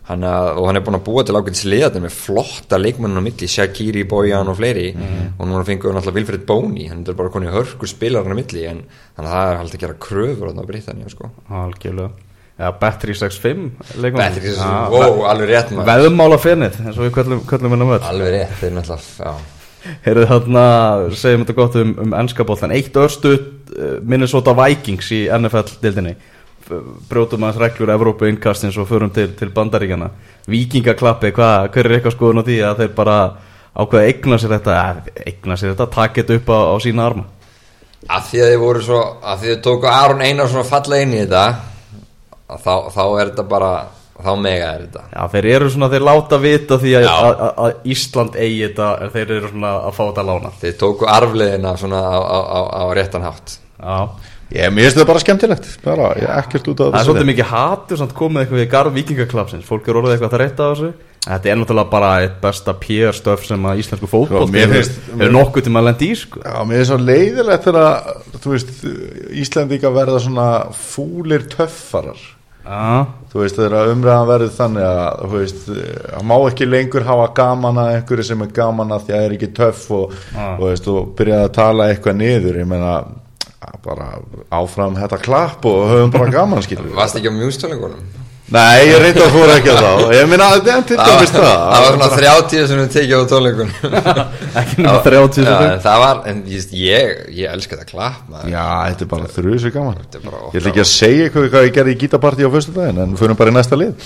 [0.04, 3.24] Hann að, og hann er búin að búa til ákveðins liðat með flotta leikmennun á
[3.24, 4.90] milli Shaqiri, Bojan og fleiri.
[5.38, 8.66] Og núna fengur hann alltaf Vilfred Bóni hann er bara konið hörkur spilarinn á milli
[8.68, 8.84] en
[9.16, 11.32] þannig að það er alltaf að gera kröfur á Britannia sko.
[11.48, 12.12] Algjörlega.
[12.54, 14.34] Já, Battery 65 leikmann.
[14.36, 18.30] Betri, Já, wow, alveg rétt Veðmála fennið, eins og við köllum, köllum hennar völd alveg
[18.36, 19.53] rétt, þeir náttúrulega já.
[20.04, 20.64] Heyrðu þarna,
[21.16, 26.14] segjum þetta gott um, um ennskapoltan Eitt örstu uh, Minnesota Vikings í NFL-dildinni
[26.64, 30.08] Brjótum aðeins reglur Evrópu innkastins og förum til, til bandaríkjana
[30.48, 33.16] Víkingaklappi, hvað, hver er eitthvað skoðun á því að þeir bara
[33.74, 37.06] ákveða að eigna sér þetta eh, eigna sér þetta, taka þetta upp á, á sína
[37.08, 37.26] arma?
[38.04, 41.00] Að því að þið voru svo að því að þið tóku Aron Einar svona falla
[41.02, 41.44] inn í þetta
[42.54, 43.70] að þá, þá er þetta bara
[44.22, 45.02] þá mega er þetta.
[45.10, 49.14] Já, þeir eru svona, þeir láta vita því að, að, að, Ísland eigi þetta en
[49.16, 50.52] þeir eru svona að fá þetta lána.
[50.60, 53.56] Þið tóku arfleðina svona á, á, á, á réttan hátt.
[53.74, 53.96] Já,
[54.54, 55.72] ég, mér finnst þetta bara skemmtilegt.
[55.84, 58.68] Bara, ég er ekkert út af það er svolítið mikið hatur samt komið eitthvað í
[58.76, 60.92] garð vikingaklapsins fólk er orðið eitthvað að reyta á þessu.
[61.24, 64.08] En þetta er náttúrulega bara eitt besta PR stöf sem að íslensku
[64.74, 66.42] finnst- er nokkuð til maður lendi í sko.
[66.44, 68.10] Já, mér er svo leiðilegt þegar
[68.44, 68.72] þú veist,
[69.42, 72.20] Íslandika verða svona fúlir töffarar
[72.64, 77.26] Já, þú veist, þegar umræðan verður þannig að þú veist, það má ekki lengur hafa
[77.36, 80.54] gaman að einhverju sem er gaman að því að það er ekki töff og, Ah.
[80.56, 82.58] og, veist, og byrjaði að tala eitthvað niður.
[82.62, 82.94] Ég meina,
[83.84, 84.06] bara
[84.52, 89.30] áfram þetta klapp og höfum bara gaman varst ekki á mjústölingunum Nei, ég reyndi að
[89.32, 90.12] fóra ekki að þá.
[90.12, 91.46] Ég meina, þetta er til það dæmis það.
[91.64, 93.72] það var svona 30 sem við tekið á tónleikunum.
[94.60, 95.68] Ekki nema 30 Já, sekúndur.
[95.70, 97.06] en það var, en ég, ég,
[97.38, 97.96] ég elska þetta
[98.28, 98.50] maður.
[98.52, 99.24] Já, þetta er bara
[99.78, 99.96] gaman.
[100.02, 102.50] Þetta er bara Ég ætla ekki að segja eitthvað hvað ég gerði í gítapartí á
[102.52, 103.92] föstu daginn en fyrir bara í næsta lið.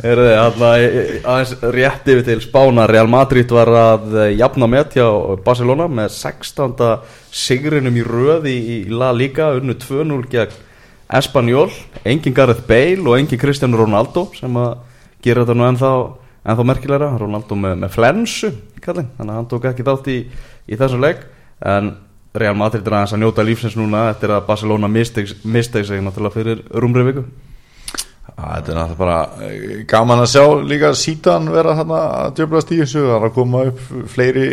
[0.00, 0.40] Heyrðu þið,
[0.80, 5.06] í- aðeins rétt yfir til Spána Real Madrid var að eh, jafna met hjá
[5.46, 6.74] Barcelona með 16.
[7.30, 10.50] sigrinum í röði í La Liga unnu 2-0 gegn
[11.18, 11.70] Espanyol
[12.06, 14.76] engin Gareth Bale og engin Cristiano Ronaldo sem að
[15.24, 15.90] gera þetta nú ennþá,
[16.46, 17.10] ennþá merkilegra.
[17.20, 20.18] Ronaldo með, með flensu kallinn, þannig að hann tók ekki þátt í,
[20.70, 21.26] í þessum leik.
[21.60, 21.92] En
[22.40, 26.60] Real Madrid er aðeins að njóta lífsins núna eftir að Barcelona misteg sig náttúrulega fyrir
[26.70, 27.24] rúmri viku.
[28.30, 32.78] Þetta er náttúrulega bara eh, gaman að sjá líka sítan vera þarna að djöflast í
[32.84, 33.82] þessu, það er að koma upp
[34.14, 34.46] fleiri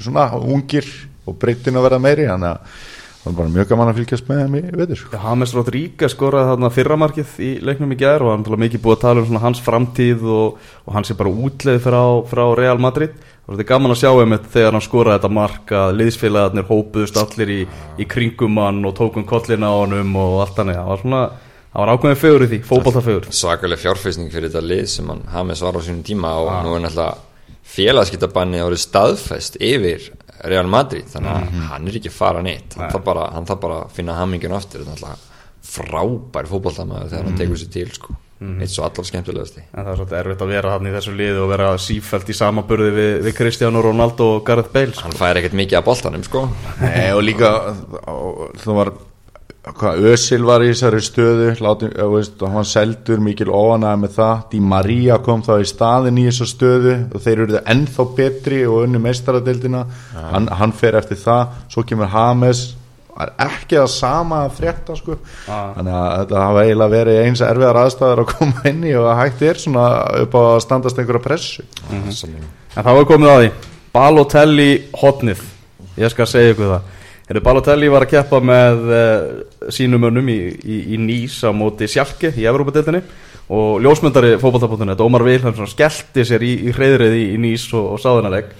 [0.00, 0.88] svona ungir
[1.28, 2.80] og breytin að vera meiri, þannig að
[3.20, 5.02] það er bara mjög gaman að fylgjast með þeim í veður.
[5.12, 8.96] Já, James Rodríguez skoraði þarna fyrramarkið í leiknum í gær og hann er mikið búið
[8.96, 12.80] að tala um svona hans framtíð og, og hans er bara útleið frá, frá Real
[12.80, 13.12] Madrid.
[13.44, 17.20] Og þetta er gaman að sjá einmitt þegar hann skoraði þetta mark að liðsfélagarnir hópuðust
[17.20, 17.60] allir í,
[18.00, 21.22] í kringum hann og tókum kollina á honum og allt þannig, það var svona
[21.70, 25.62] það var ákveðin fegur í því, fótballtafegur svakalega fjárfæsning fyrir þetta lið sem hann Hames
[25.62, 27.28] var á sínum tíma og nú er náttúrulega
[27.70, 30.08] félagskiptabanni árið staðfest yfir
[30.44, 32.76] Real Madrid þannig að hann er ekki að fara neitt.
[32.78, 33.26] Hann þarf bara,
[33.60, 34.84] bara að finna hammingin aftur.
[34.86, 35.28] Þetta er náttúrulega
[35.70, 38.16] frábær fótballtamaður þegar hann tekur sér til sko.
[38.40, 39.62] eitt svo allar skemmtilegasti.
[39.68, 42.36] En það er svolítið erfitt að vera hann í þessu liði og vera sífælt í
[42.38, 45.04] samaburði við, við Cristiano Ronaldo og Gareth Bale sko.
[45.04, 46.46] hann fær ekkert mikið að boltanum sko.
[46.80, 47.50] Nei, og líka
[48.64, 48.92] það var
[49.64, 54.14] hvað, Ösil var í þessari stöðu láti, eh, veist, hann var seldur mikil óanæði með
[54.16, 58.62] það, Di Maria kom þá í staðin í þessu stöðu og þeir eru ennþá betri
[58.66, 59.84] og unni meistaradeildina.
[60.16, 61.48] Hann, hann fer eftir það.
[61.68, 62.74] Svo kemur Hames
[63.20, 65.16] það er ekki það sama að frétta sko.
[65.76, 69.18] þannig að þetta hafa eiginlega verið eins erfiðar aðstæður að koma inn í og að
[69.20, 69.84] hægt er svona
[70.22, 71.62] upp á að standast einhverja pressu.
[72.16, 72.30] Sem-
[72.76, 73.50] En þá er komið að því.
[73.92, 74.70] Balotelli
[75.02, 75.40] hotnið.
[75.98, 76.80] Ég skal segja ykkur það
[77.30, 81.86] Heru, Balotelli var að keppa með uh, sínum önnum í, í, í Nýs á móti
[81.86, 83.04] Sjálke í Evrópadeildinni
[83.54, 88.50] og ljósmyndari fótballtapunktunni Ómar Vilhelmsson skellti sér í, í hreyðrið í, Nýs og, og sáðunaleg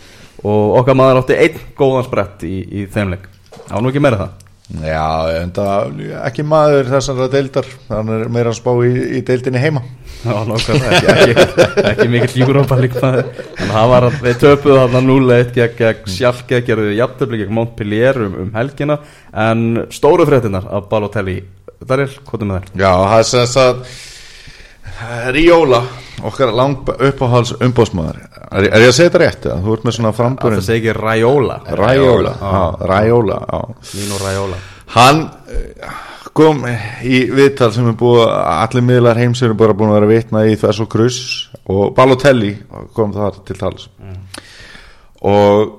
[0.46, 3.26] og okkar maður átti einn góðan sprett í, þeimleik
[3.58, 7.66] var nú ekki meira það Já, en það ekki maður þessara deildar.
[7.88, 9.82] Hann er meira að spá í, í deildinni heima.
[10.20, 15.54] Já, nákvæmlega, ekki, ekki, ekki mikill Europa líkmaður en það var, við töpuðu þarna 0-1
[15.56, 19.00] gegn, gegn Sjálke, gerðu jafntöfli gegn Montpellier um, um helgina.
[19.32, 21.40] En stóru fréttinar af Balotelli.
[21.80, 22.72] Daniel, hvað er með þær?
[22.84, 23.94] Já, það er sem sagt
[25.34, 25.80] Ríóla,
[26.28, 29.48] okkar lang uppáhals umbóðsmaður er, er ég að segja þetta rétt?
[29.64, 31.56] Þú ert með svona Það framburinn segi ekki Raiola.
[31.80, 32.36] Ræjóla,
[32.90, 33.60] Ræjóla, já
[33.96, 34.60] Mino Raiola.
[34.94, 35.20] Hann
[35.54, 35.98] eh,
[36.36, 40.46] kom í viðtal sem er búið allir miðlar heims eru bara búin að vera vitna
[40.50, 41.20] í þess og krus
[41.70, 42.54] og Balotelli
[42.96, 43.88] kom þar til tals.
[45.20, 45.76] Og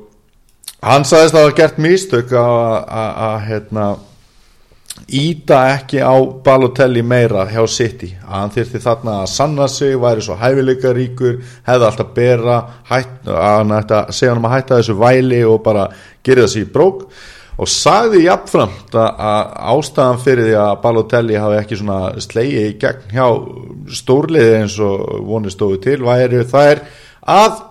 [0.86, 3.90] hann sagðist að hafa gert mistök að, að, að hérna
[5.12, 8.14] íta ekki á Balotelli meira hjá City.
[8.24, 12.58] Að hann þyrfti þarna að sanna sig væri svo hæfileika ríkur hefði alltaf bera
[12.90, 15.86] hætt, að hann ætti að segja hann að hætta þessu væli og bara
[16.24, 17.06] gera þessi í brók.
[17.62, 23.14] Og sagði jafnframt að, ástæðan fyrir því að Balotelli hafi ekki svona slegið í gegn
[23.14, 23.28] hjá
[24.00, 26.86] stórliði eins og vonið stóðu til væri þær
[27.30, 27.62] að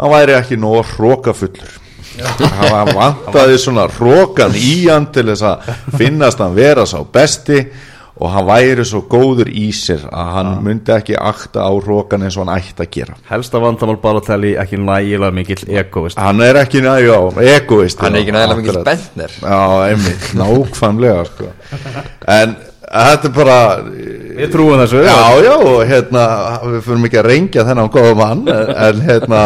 [0.00, 1.83] hann væri ekki nóg hrókafullur
[2.20, 7.64] hann vantaði svona hrókan í hann til þess að finnast hann vera sá besti
[8.14, 12.36] og hann væri svo góður í sér að hann myndi ekki akta á hrókan eins
[12.38, 13.16] og hann ætti að gera.
[13.26, 16.20] Helsta vandamál Balotelli ekki nægilega mikill egoist.
[16.22, 17.18] Hann er ekki nægjá,
[17.56, 19.34] egoist Hann er ekki nægilega mikill bentner.
[19.42, 21.50] Já, einmitt, nákvæmlega sko.
[22.38, 23.58] en þetta er bara
[24.34, 26.24] Við trúum þessu Já, já, og hérna,
[26.66, 29.42] við fyrir ekki að rengja þennan góða mann, en hérna,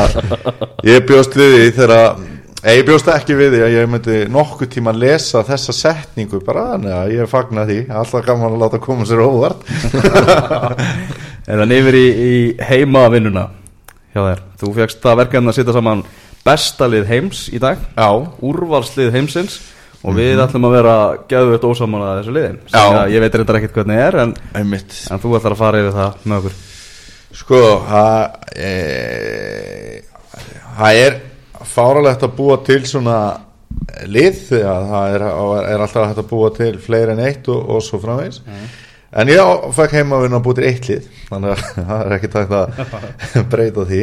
[0.86, 2.22] ég bjóst við því þegar,
[2.64, 6.72] ég bjóst ekki við því að ég myndi nokkuð tíma að lesa þessa setningu bara,
[6.78, 9.62] að ég fagna því, alltaf gaman að láta koma sér óvart.
[11.48, 12.32] En þannig yfir í, í
[12.68, 13.46] heimavinnuna
[14.12, 14.40] hjá þér?
[14.60, 16.02] Þú fegst það verkefni að sitja saman
[16.44, 18.08] bestalið heims í dag Já,
[18.44, 19.56] Úrvalslið heimsins
[20.04, 20.96] Og við ætlum að vera
[21.30, 22.82] gæðvögt ósaman að þessu liðin Já.
[22.82, 26.28] Sem Ég veit reyndar ekkert hvernig er en, en þú ætlar að fara yfir það
[26.28, 26.58] með okkur.
[27.38, 28.20] Sko, það
[28.68, 28.70] e,
[30.76, 31.18] það er
[31.74, 33.18] fáralegt að búa til svona
[34.08, 35.24] lið að það er,
[35.72, 38.42] er alltaf hægt að búa til fleiri en eitt og, og svo framvegs
[39.12, 42.30] en ég á- fekk heima að búa til eitt lið þannig að það er ekki
[42.34, 42.68] takt að
[43.52, 44.02] breyta því.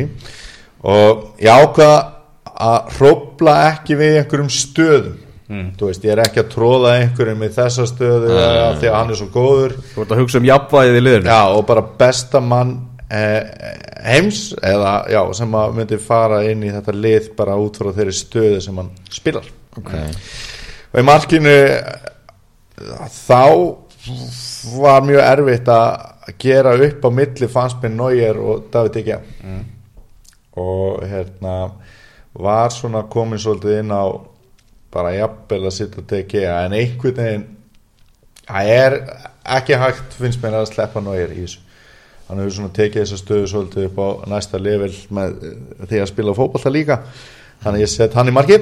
[0.86, 1.96] Og ég ákvað
[2.56, 5.22] að hrópla ekki við einhverjum stöðum.
[5.78, 8.80] Þú veist, ég er ekki að tróða einhverjum í þessa stöðu mm.
[8.82, 9.76] því að hann er svo góður.
[9.92, 11.30] Þú ert að hugsa um jafnvægið í liðinu.
[11.30, 16.72] Já, og bara besta mann eh, heims eða já, sem að myndi fara inn í
[16.74, 19.48] þetta lið bara út frá þeirri stöðu sem hann spilar.
[19.76, 20.08] Okay.
[20.94, 22.06] og í markinu eh,
[23.12, 23.42] þá
[24.80, 29.20] var mjög erfitt að gera upp á milli með Neuer og David Igea
[30.56, 31.56] og hérna
[32.34, 34.06] var svona komin svolítið inn á
[34.94, 37.46] bara jafnvel að sitta og tekja en einhvern veginn
[38.48, 38.98] það er
[39.58, 41.65] ekki hægt finnst mér að sleppa Neuer í þessu
[42.30, 46.12] hann hefur svona tekið þessa stöðu svolítið upp á næsta level með eh, því að
[46.12, 47.00] spila fótballta líka.
[47.64, 48.60] Þannig að ég set hann í marki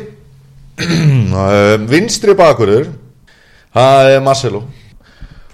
[0.73, 2.87] Um, vinstri bakurur
[3.75, 4.63] það er Marcelo.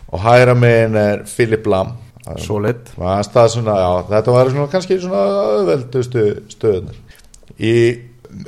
[0.10, 1.98] Og hæra megin er Philip Lam
[2.94, 5.22] Það stað svona, já, þetta var svona, kannski svona
[5.58, 6.98] öðveldustu stöðunar
[7.60, 7.76] í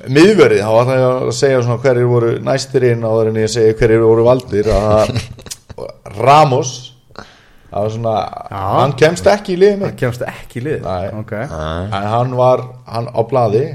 [0.05, 3.73] miðverið þá ætla ég að segja svona hverjir voru næstir inn áður en ég segi
[3.79, 4.69] hverjir voru valdir.
[4.69, 5.15] Að
[6.21, 6.90] Ramos
[7.71, 8.15] það var svona,
[8.51, 8.59] Já.
[8.75, 10.85] hann kemst ekki í liðið Það mig kemst ekki í lið?
[10.85, 11.07] Nei.
[11.21, 11.33] Ok.
[11.39, 13.65] En hann var hann á blaði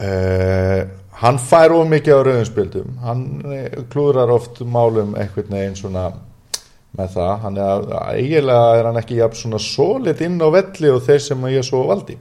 [0.00, 0.80] uh,
[1.22, 6.08] hann fær of mikið á rauðinspildum hann eh, klúðrar oft málum einhvern veginn svona
[6.92, 10.90] með það, hann er að eiginlega er hann ekki jafn svona solit inn á velli
[10.92, 12.18] og þeir sem ég svo valdi.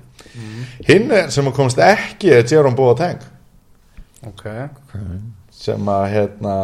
[0.88, 3.20] Hinn er sem að komst ekki er Jerome Boateng.
[4.30, 4.46] Ok.
[5.52, 6.56] Sem að hérna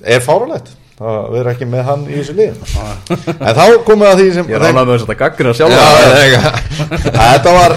[0.00, 2.74] er fáralegt að vera ekki með hann í þessu lið
[3.46, 5.72] en þá komum við að því sem Ég ánægð með þess að gaggina Já, sjálf
[7.20, 7.76] þetta var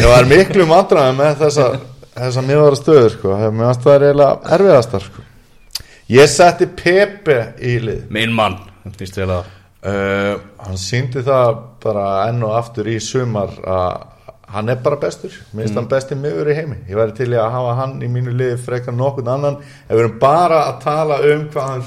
[0.00, 1.68] Það var miklu mandræði með þessa
[2.16, 3.36] þessa miðvara stöður sko.
[3.44, 5.24] mér varst það eiginlega erfiðastar sko.
[6.12, 8.02] ég setti Pepe í lið.
[8.14, 9.52] Minn mann að
[9.86, 14.06] uh, hann síndi það bara enn og aftur í sumar að
[14.54, 15.34] hann er bara bestur.
[15.56, 16.80] Minnst hann besti miður í heimi.
[16.88, 19.60] Ég væri til að hafa hann í mínu liði frekar nokkurn annan.
[19.86, 21.86] Ef við erum bara að tala um hvað hann,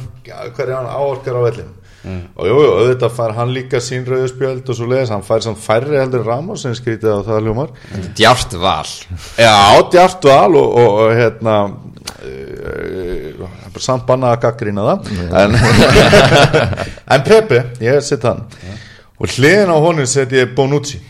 [0.58, 4.78] hverju hann áorkar á vellinu og jú, jú, auðvitað fær hann líka sín rauðspjöld og
[4.78, 7.74] svo leiðis, hann fær samt færri heldur Ramos sem skrítið á það hljómar.
[8.16, 8.88] Djárt val.
[9.36, 9.56] Já,
[9.92, 11.56] djart val og, og, og hérna
[12.24, 13.44] uh,
[13.84, 15.00] samt bannað að gaggrýna það.
[15.44, 15.60] En,
[17.18, 18.46] en Pepe, ég set hann.
[19.20, 21.02] Og hliðin á honum set ég Bonucci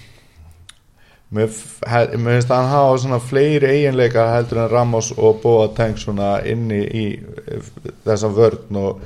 [1.36, 6.80] mér finnst að hann hafa svona fleiri eiginleika heldur en Ramos og Boateng svona inni
[6.82, 7.72] í eh,
[8.08, 9.04] þessa vörn og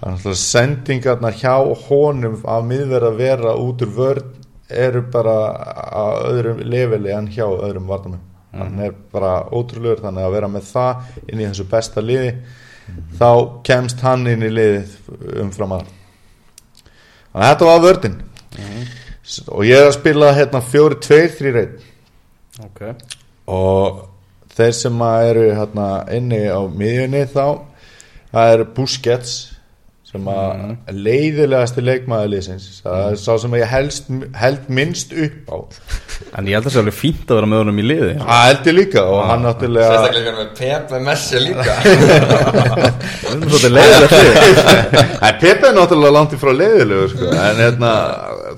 [0.00, 1.56] þannig að sendingarnar hjá
[1.88, 4.32] honum að miðverða vera út úr vörn
[4.70, 5.36] eru bara
[5.74, 10.66] á öðrum leveli en hjá öðrum varnamum hann er bara ótrúlegur þannig að vera með
[10.70, 12.32] það inn í þessu besta liði.
[13.18, 13.28] Þá
[13.66, 14.94] kemst hann inn í liðið
[15.44, 15.84] umfram að
[17.30, 18.16] að þetta var vördin
[19.48, 21.86] og ég er að spila hérna fjóri, tveir, þrý reynd
[22.60, 22.80] Ok.
[23.50, 24.02] Og
[24.52, 27.46] þeir sem að eru hérna inni á miðjunni þá
[28.34, 29.38] það er Busquets
[30.10, 32.64] sem að leiðilegasti leikmaður liðsins.
[32.82, 34.08] Það er sá sem ég helst,
[34.40, 35.56] held minnst upp á.
[36.34, 38.08] En ég held að það sé alveg fínt að vera með honum í liði.
[38.18, 41.76] Það held ég líka og hann náttúrulega Sérstaklega með Pep með Messi líka.
[43.20, 44.60] Það er svolítið leiðilegt lið
[45.28, 47.30] en Pepe er náttúrulega langt í frá leiðilegur sko.
[47.30, 47.92] en hérna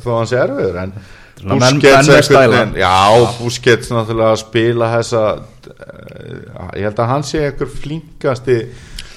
[0.04, 0.94] þó hann sé erfiður en
[1.42, 2.30] Busquets
[2.78, 2.94] já,
[3.40, 6.42] Busquets náttúrulega að spila þessa eh,
[6.78, 8.58] ég held að hann sé einhver flinkasti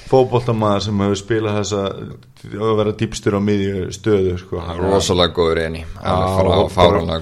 [0.06, 1.82] fótboltamaður sem hefur spilað þessa
[2.46, 4.60] að vera dýpstur á miðju stöðu sko.
[4.62, 5.60] Hann Rosalega góður
[6.62, 6.70] og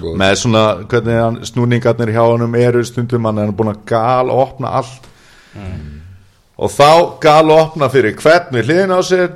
[0.03, 0.19] góður.
[0.21, 4.75] með svona hvernig hann, snúningarnir hjá honum eru stundum hann er búin að gal opna
[4.81, 5.11] allt
[6.55, 6.91] og þá
[7.25, 9.33] gal opna fyrir hvern við hliðin á sér.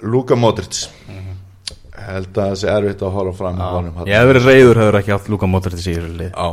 [0.00, 0.86] Luka Modric
[2.06, 4.98] held að það sé erfitt að horfa fram með honum Ég hef verið reyður, hefur
[5.00, 6.32] ekki haft Luka Modric í þessu lið.
[6.34, 6.48] Já.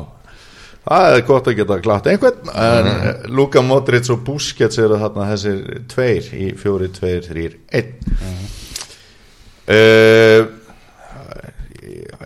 [0.87, 3.25] Það er gott að geta glatt einhvern en mm.
[3.35, 7.91] Luka Modric og Busquets eru þarna þessir tveir í fjóri, tveir, þrýr, einn.
[9.67, 10.47] Uh,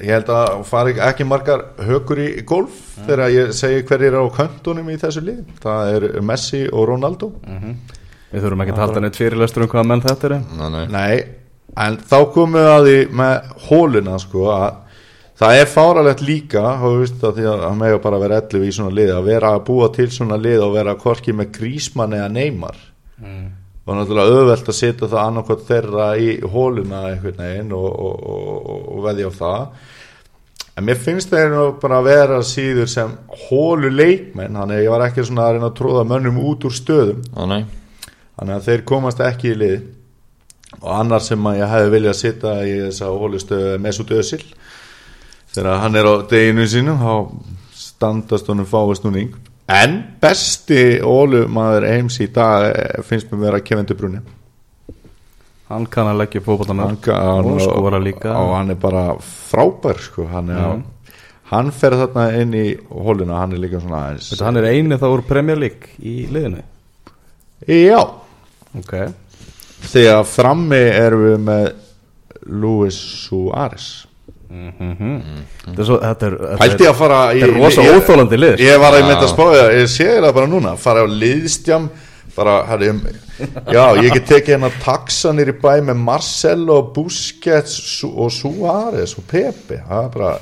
[0.01, 4.33] Ég held að fari ekki margar hökur í golf þegar ég segi hverjir er á
[4.33, 5.41] köntunum í þessu lið.
[5.61, 7.31] Það er Messi og Ronaldo.
[8.31, 10.39] Við þurfum ekki að halda neitt fyrirlestur um hvaða menn þetta eru.
[10.57, 11.15] Ná, nei.
[11.79, 14.67] En þá komum við að því með hóluna sko að
[15.41, 18.67] það er fáralegt líka og við veist að því að það mega bara vera 11
[18.67, 22.17] í svona lið að vera að búa til svona lið og vera korki með grísmann
[22.17, 22.77] eða neymar.
[23.81, 28.83] Og náttúrulega auðvelt að setja það annarkot þeirra í hóluna einhvern veginn og, og, og,
[28.91, 29.87] og veði á það.
[30.77, 33.15] En mér finnst þeir nú bara að vera síður sem
[33.47, 36.75] hólu leikmenn þannig að ég var ekki svona að reyna að tróða mönnum út úr
[36.75, 37.25] stöðum.
[37.49, 37.65] Nei.
[38.37, 39.81] þannig að þeir komast ekki í lið
[40.79, 44.43] og annar sem að ég hefði viljað sitta í þessa hólustöðu er Mesut Özil
[45.51, 47.15] þegar hann er á deginu sínum þá
[47.75, 49.33] standast honum fáist núning
[49.71, 54.21] en besti hólumaður heims í dag eh, finnst mér vera Kevin De Bruyne
[55.71, 58.33] Hann kann að leggja hann, og skora líka.
[58.35, 60.25] og hann er bara frábær sko.
[60.27, 60.81] hann, er,
[61.47, 65.07] hann fer þarna inn í hóluna hann er líka svona aðeins Hann er eini þá
[65.07, 66.63] úr Premier League í liðinu?
[67.67, 68.01] Já,
[68.75, 68.95] Ok
[69.81, 71.67] þegar frammi erum við með
[72.51, 73.89] Luis Suárez.
[74.51, 74.81] Er,
[75.71, 78.65] er, þetta Pælti að fara í Þetta er rosa ég- óþólandi lið, sko.
[78.67, 81.85] Ég var að mynda að spája, ég sé það bara núna fara á liðstjam
[82.35, 82.99] bara, herri, um,
[83.71, 89.25] já, ég get tekið hérna taxanir í bæ með Marcelo Busquets Su- og Suárez og
[89.27, 89.81] Pepe.
[89.87, 90.33] Það er bara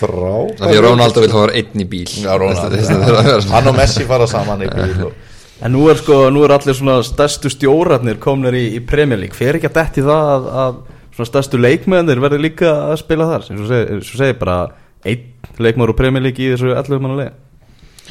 [0.00, 2.06] frá Því að Ronaldo vil hafa einn í bíl.
[2.22, 5.12] Já, þetta- hann og Messi fara saman í bíl og
[5.60, 9.36] En nú er sko, nú er allir svona stærstu stjórarnir komnir í, í Premier League.
[9.36, 10.78] Fer ekki að detti það að, að
[11.16, 13.44] svona stærstu leikmennir verður líka að spila þar?
[13.44, 14.56] Sem svo segir, svo segir bara
[15.04, 15.26] einn
[15.60, 17.38] leikmennur úr Premier League í þessu 11 manna leik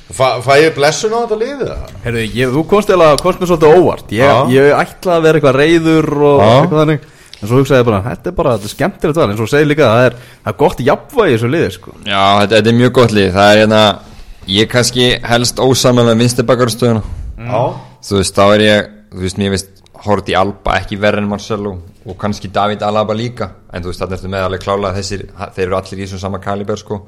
[0.10, 1.90] Fæ, ég blessun á þetta liðið það?
[2.06, 4.14] Herðu, ég, þú komst eða, komst mér svolítið óvart.
[4.18, 6.48] Ég, ég ætlaði að vera eitthvað reyður og Já.
[6.50, 7.04] eitthvað þannig.
[7.40, 9.28] En svo hugsaði ég bara, þetta er bara, þetta er skemmtilegt val.
[9.30, 11.94] En svo segir líka að það er, það er gott jafnvægi í þessu liði sko.
[12.02, 13.30] Já, þetta, þetta er mjög gott lið.
[13.38, 13.84] Það er hérna
[14.50, 17.04] Ég kannski helst ósaman með vinstibakarstöðuna
[17.40, 17.62] Já,
[18.04, 19.76] Þú veist, þá er ég Þú veist, mér veist
[20.06, 21.72] Horti Alba ekki verið en Marcelo
[22.10, 23.50] Og kannski David Alaba líka.
[23.74, 25.26] En þú veist, þarna ertu með alveg klála Þessir,
[25.56, 27.02] þeir eru allir í þessum sama kaliber sko.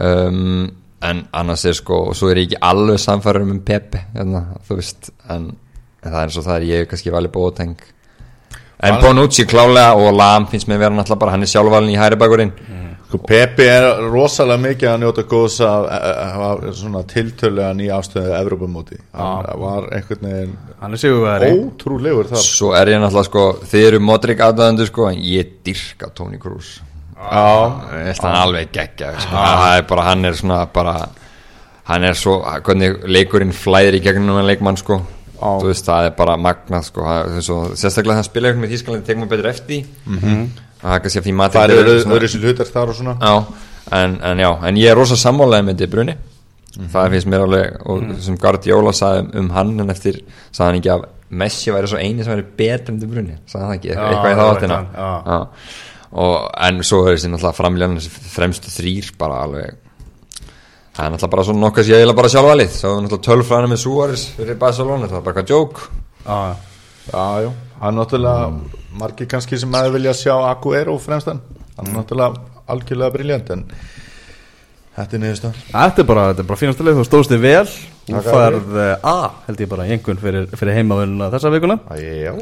[0.00, 0.68] Um,
[1.02, 4.76] En annars er sko Og svo er ég ekki alveg samfæður um Pepe hérna, Þú
[4.80, 5.50] veist En,
[6.02, 7.76] en það er eins og það er ég kannski valið bóteng
[8.80, 12.16] En Bonucci klálega og Lam finnst mér vera náttúrulega bara Hann er sjálfvalin í hæri
[12.20, 12.52] bakurinn
[13.10, 19.00] sko Pepe er rosalega mikið að njóta góðs af svona tiltölulega nýja ástöðu Evrópumóti.
[19.12, 21.50] Hann var einhvern veginn Hann er sigurvegari.
[21.58, 22.44] ótrúlegur þar.
[22.46, 26.78] Svo er ég náttúrulega sko Þið eru Modric aðdæðandu sko En ég dyrka Toni Kroos.
[27.20, 27.46] Já,
[27.98, 29.34] Ég held hann alveg geggja sko.
[29.34, 30.94] Það er bara, hann er svona bara
[31.90, 35.00] Hann er svo, hvernig leikurinn flæðir í gegnum en leikmann sko.
[35.40, 35.48] Já.
[35.58, 37.02] Þú veist, það er bara magnað sko.
[37.02, 39.78] Það er svo, Sérstaklega þegar hann spila eitthvað með Þýskalandi tekum við betur eftir því.
[40.06, 40.44] -hmm.
[40.80, 43.14] Það er kannski að því matið það eru öðru sér hlutar þar og svona.
[43.20, 43.34] Já,
[44.00, 46.16] en, en já, en ég er rosa sammálaði með De Bruyne.
[46.94, 50.20] Það finnst mér alveg, og sem Guardiola sagði um, hann en eftir,
[50.54, 51.08] sagði hann ekki að
[51.40, 53.36] Messi væri svo eini sem væri betur en De Bruyne.
[53.50, 54.78] Sagði hann ekki, eitthvað í það þá var áttina.
[54.80, 55.34] eitthvað, já.
[55.34, 56.00] Já.
[56.24, 56.36] og,
[56.70, 59.76] en svo er þessi náttúrulega framljan þessi fremstu þrýr bara alveg
[60.96, 63.70] það er náttúrulega bara svona nokkað sem ég eiginlega bara sjálfvalið svo er náttúrulega tölfræðina
[63.70, 65.82] með Suárez fyrir Barcelona, það er bara eitthvað jók
[66.26, 66.40] Já,
[67.10, 67.52] Já,
[67.84, 71.40] hann náttúrulega margir kannski sem aðeins vilja sjá Aguero fremstan,
[71.76, 73.64] hann er náttúrulega algjörlega briljant en
[74.96, 77.66] þetta er niðurstöð Þetta er bara, bara fínasta leið, þú stóðst þig vel.
[78.10, 81.78] Þú færð eh, A, held ég bara, einhvern fyrir, fyrir heimavinnuna þessa vikuna.
[82.00, 82.34] Já,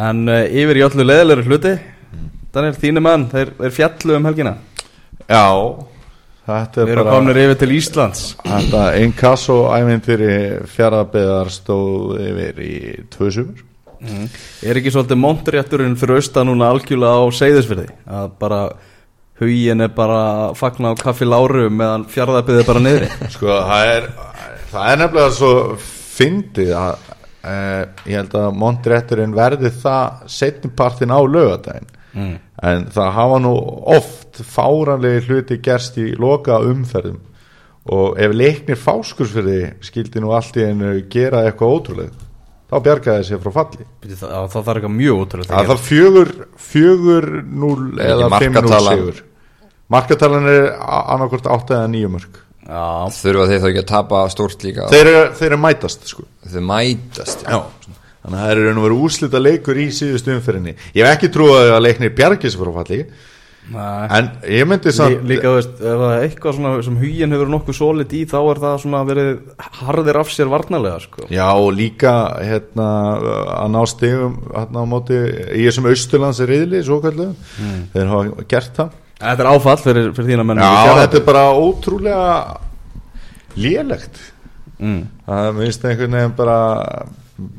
[0.00, 1.72] En uh, yfir í öllu leðilegri hluti.
[2.54, 4.52] Daniel, þínu mann, þeir, þeir fjallu um helgina.
[5.24, 5.46] Já.
[6.50, 8.22] Er erum bara komnir yfir til Íslands.
[8.42, 10.30] Þetta inkasso ævintýri
[10.70, 12.76] fjaraðbeðar stóð yfir í
[13.10, 13.66] tvö sumur
[14.00, 18.60] Er ekki svolítið montrétturinn fyrir austan núna algjörlega á seyðisfyrði Að bara
[19.40, 23.08] hugin er bara fagna á kaffi láru meðan fjárðarbyðið bara niðri?
[23.34, 24.10] Sko, það er,
[24.72, 27.08] það er nefnilega svo fyndið að
[27.48, 32.36] eh, ég held að Montrétturinn verði það setnipartin á lögadaginn mm.
[32.72, 33.54] en það hafa nú
[33.96, 37.20] oft fáranlegi hluti gerst í loka umferðum
[37.90, 42.28] og ef leiknir fáskursfyrði skildi nú allt í einu gera eitthvað ótrúlega
[42.70, 43.86] þá bjargaði sér frá falli.
[44.06, 46.30] Það, það þarf eitthvað mjög útrúlega það þarf fjögur
[46.70, 49.22] fjögur núl Er eða ekki 5 núl markatalan- sigur.
[49.90, 52.38] Markatalan er annarkort 8 eða 9 mörg
[52.70, 52.84] Já,
[53.16, 54.84] þurfa þeir þá ekki að tapa stórt líka?
[54.92, 56.22] Þeir eru, þeir eru mætast sko.
[56.46, 57.56] Þeir mætast já.
[57.56, 60.74] Já, þannig að það er raun og verið úslita leikur í síðustu umferðinni.
[60.94, 63.00] Ég hef ekki trúið að leiknir bjargis frá falli.
[63.70, 67.34] En ég myndi Lí, samt líka þú veist, ef það er eitthvað svona sem hugin
[67.36, 69.30] hefur nokkuð solid í þá er það svona verið
[69.80, 71.28] harðir af sér varnarlega sko.
[71.30, 72.88] já, og líka hérna,
[73.60, 76.42] að ná stegum hérna á móti í þessum austurlands
[76.88, 77.30] svo kallu
[77.94, 78.98] þeir hafa gert það.
[79.20, 82.28] Þetta er áfall fyrir, fyrir þína menn já, þetta er bara ótrúlega
[83.60, 84.20] lélegt.
[84.80, 85.00] Mm.
[85.26, 86.60] það minnst einhvern veginn bara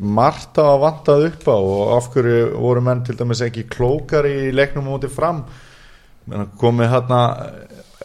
[0.01, 4.49] margt að vantað upp á og af hverju voru menn til dæmis ekki klókar í
[4.53, 5.43] leiknum á móti fram
[6.61, 7.22] komið hérna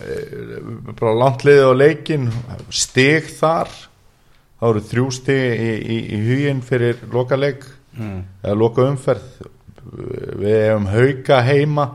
[0.00, 0.60] eh,
[0.98, 2.30] bara langt liðið á leikin
[2.70, 3.68] stig þar.
[4.56, 8.18] Það voru þrjú stig í, í, í huginn fyrir lokaleik Mm.
[8.44, 9.22] eða loka umferð
[10.36, 11.86] við hefum hauka heima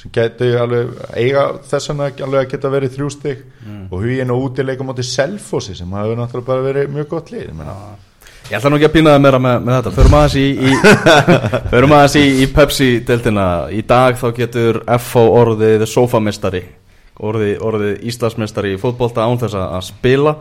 [0.00, 3.44] sem geti alveg eiga þess vegna alveg að geta verið þrjú stig.
[3.92, 7.76] Og huginn og útileikum átti selfossi sem hafi náttúrulega bara verið mjög gott lið menna.
[8.50, 9.90] Ég ætla nú ekki að pína það meira með, með þetta.
[9.94, 10.70] Förum aðeins í, í,
[11.70, 16.64] förum aðeins í, í Pepsi-deltina Í dag þá getur FH orðið sofamestari
[17.20, 20.34] orðið, orðið Íslandsmestari í fótbolta án þess að spila.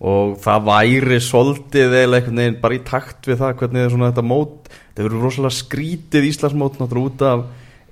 [0.00, 4.70] Og það væri soldið eða einhvern veginn bara í takt við það hvernig þetta mót
[4.72, 7.44] þetta verður rosalega skrítið Íslandsmót náttúrulega út af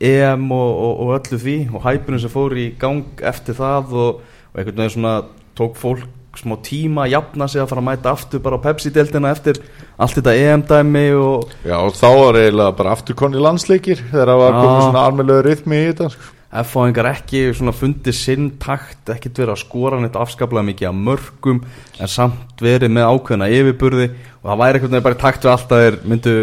[0.08, 4.22] EM og, og, og öllu því og hæpinu sem fór í gang eftir það og,
[4.48, 5.18] og einhvern veginn svona
[5.58, 6.08] tók fólk
[6.38, 9.60] smá tíma að jafna sig að fara að mæta aftur bara á Pepsi-deltina eftir
[9.98, 14.42] allt þetta EM-dæmi og Já, og þá var eiginlega bara aftur konni landsleikir þegar það
[14.44, 16.34] var komið svona almennlega rytmi í þetta sko.
[16.48, 21.58] F-fáingar ekki svona fundið sinn takt, ekkert verið að skora neitt afskaplega mikið að mörgum
[22.00, 24.06] en samt verið með ákveðna yfirburði
[24.40, 26.34] og það væri einhvern veginn bara í takt við allt að þeir myndu,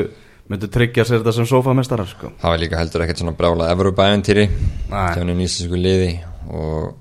[0.54, 2.30] myndu tryggja sér þetta sem sofamestarar sko.
[2.38, 3.34] það var líka heldur ekkert svona
[4.46, 5.10] Nei.
[5.10, 6.12] hjá henni nýsinsku liði
[6.54, 6.94] og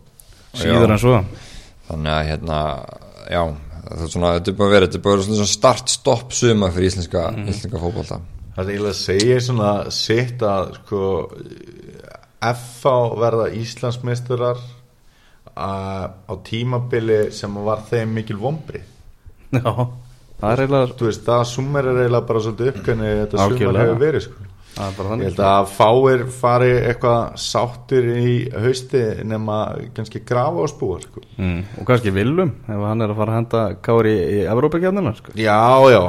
[0.56, 1.18] síður já, en svo
[1.88, 2.60] þannig að hérna
[3.30, 3.42] já,
[3.84, 7.24] það er svona, þetta er bara verið þetta er bara svona start-stopp suma fyrir íslenska,
[7.44, 8.20] íslenska fótbolta.
[8.54, 11.02] Það er eiginlega að segja svona sitt að sko
[12.44, 14.62] FH verða Íslandsmeisturar
[15.54, 18.80] á tímabili sem var þeim mikil vombri
[19.54, 19.70] Já,
[20.40, 24.00] það er eiginlega Þú veist, það summer er eiginlega bara svolítið uppgönni þetta sumar hefur
[24.02, 29.58] verið sko Ég held að fáir fari eitthvað sáttir í hausti nema
[29.94, 31.22] kannski grafa á spúar sko.
[31.36, 35.14] mm, og kannski Willum ef hann er að fara að henda Kári í, í Evrópakefnina
[35.14, 35.36] sko.
[35.38, 35.60] Já,
[35.94, 36.02] já,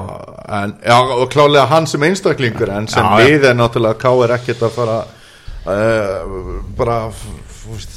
[0.63, 4.35] en, já, og klálega hann sem einstaklingur en sem Já, við er náttúrulega Ká er
[4.39, 6.35] ekkert að fara uh,
[6.77, 6.99] bara,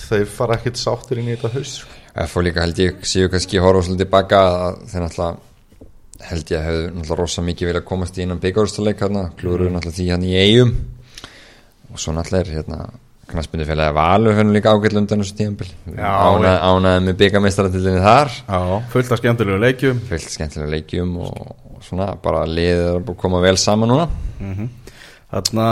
[0.05, 1.97] þeir fara ekkert sáttir inn í þetta haust sko.
[2.29, 5.48] F og líka held ég séu kannski horfa svolítið baka að þeir náttúrulega
[6.27, 9.99] held ég að hefur náttúrulega rosa mikið vilja komast í innan byggjárstuleik hérna, klúruðu náttúrulega
[9.99, 10.73] því hann í eigum
[11.93, 12.81] og svo náttúrulega er hérna
[13.29, 18.35] knaspindi félagi Valur hérna líka ágætlu undan þessu tíðanbíl ánaði með byggameistaratildinni þar.
[18.49, 18.61] Já,
[18.95, 20.03] fullt af skemmtilegu leikjum.
[20.09, 24.09] Fullt skemmtilega leikjum og, og svona bara liðið er að koma vel saman núna.
[25.29, 25.69] Þarna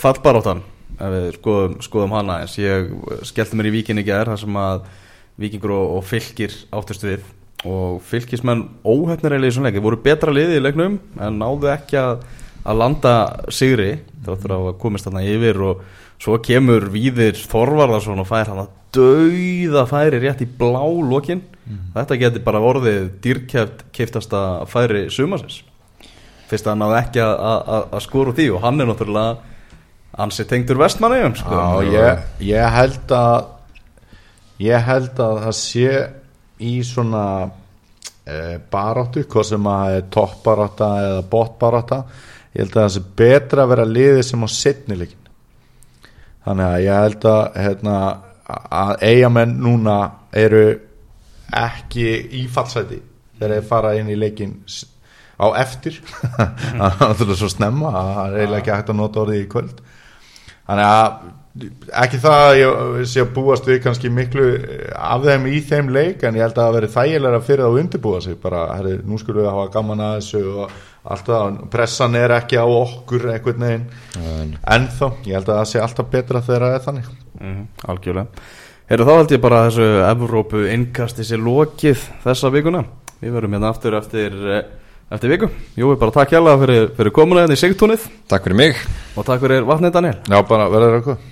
[0.00, 0.64] fallbaráttan
[0.94, 2.92] ef við skoðum, skoðum hana eins ég
[3.26, 4.84] skellti mér í víkinni gær þar sem að
[5.42, 7.24] vikingur og, og fylgir áttust við
[7.64, 11.70] og fylgismenn óhefnir eiginlega í svona leik, þeir voru betra liði í leiknum en náðu
[11.72, 12.24] ekki að,
[12.64, 13.14] að landa
[13.52, 13.90] sigri
[14.26, 15.60] þáttur á að komist þarna yfir.
[15.64, 15.84] Og
[16.24, 21.40] svo kemur Víðir Þorvarðarsson og fær hann að dauða færi rétt í blá lokin.
[21.94, 25.62] Þetta geti bara orðið dýrkæft keiftasta færi sumasins
[26.44, 29.38] fyrst að hann náði ekki að- að að- skora því og hann er náttúrulega
[30.20, 31.54] ansi tengdur vestmanniðum sko.
[31.56, 32.18] Já, ég,
[32.52, 33.46] ég held að
[34.60, 35.88] ég held að það sé
[36.62, 42.00] í svona e, baráttu, hvað sem að toppbarátta eða botbarátta.
[42.54, 45.24] Ég held að það sé betra að vera liðið sem á setnileikin
[46.44, 47.98] þannig að ég held að hérna,
[48.68, 49.98] að eigamenn núna
[50.36, 50.64] eru
[51.54, 52.08] ekki
[52.40, 53.00] í fallsæti
[53.38, 54.58] þegar þeir fara inn í leikin
[55.40, 55.96] á eftir.
[56.36, 59.48] Það er náttúrulega svo snemma að það er eiginlega ekki hægt að nota orðið í
[59.50, 59.80] kvöld.
[60.68, 61.16] Þannig að
[61.54, 64.46] ekki það að ég sé að búast við kannski miklu
[64.98, 68.22] af þeim í þeim leik en ég held að það veri þægilega fyrir að undirbúa
[68.24, 70.72] sig bara, herri, nú skulum við hafa gaman að þessu og
[71.14, 74.54] allt það, pressan er ekki á okkur einhvern veginn.
[74.74, 77.10] Ennþá, ég held að það sé alltaf betra þegar það er þannig.
[77.40, 77.60] Mm,
[77.92, 78.46] algjörlega.
[78.90, 82.82] Heyrðu þá held ég bara að þessu Evrópu innkasti sér lokið þessa vikuna.
[83.20, 84.64] Við verum hérna aftur eftir, eh,
[85.14, 85.50] eftir viku.
[85.78, 88.08] Jú, bara takk hjálpa fyrir, fyrir komuna hérna í Sigtúnið.
[88.28, 88.82] Takk fyrir mig.
[89.14, 90.18] Og takk fyrir vatnið Daniel.
[90.26, 91.22] Já, bara verður eitthvað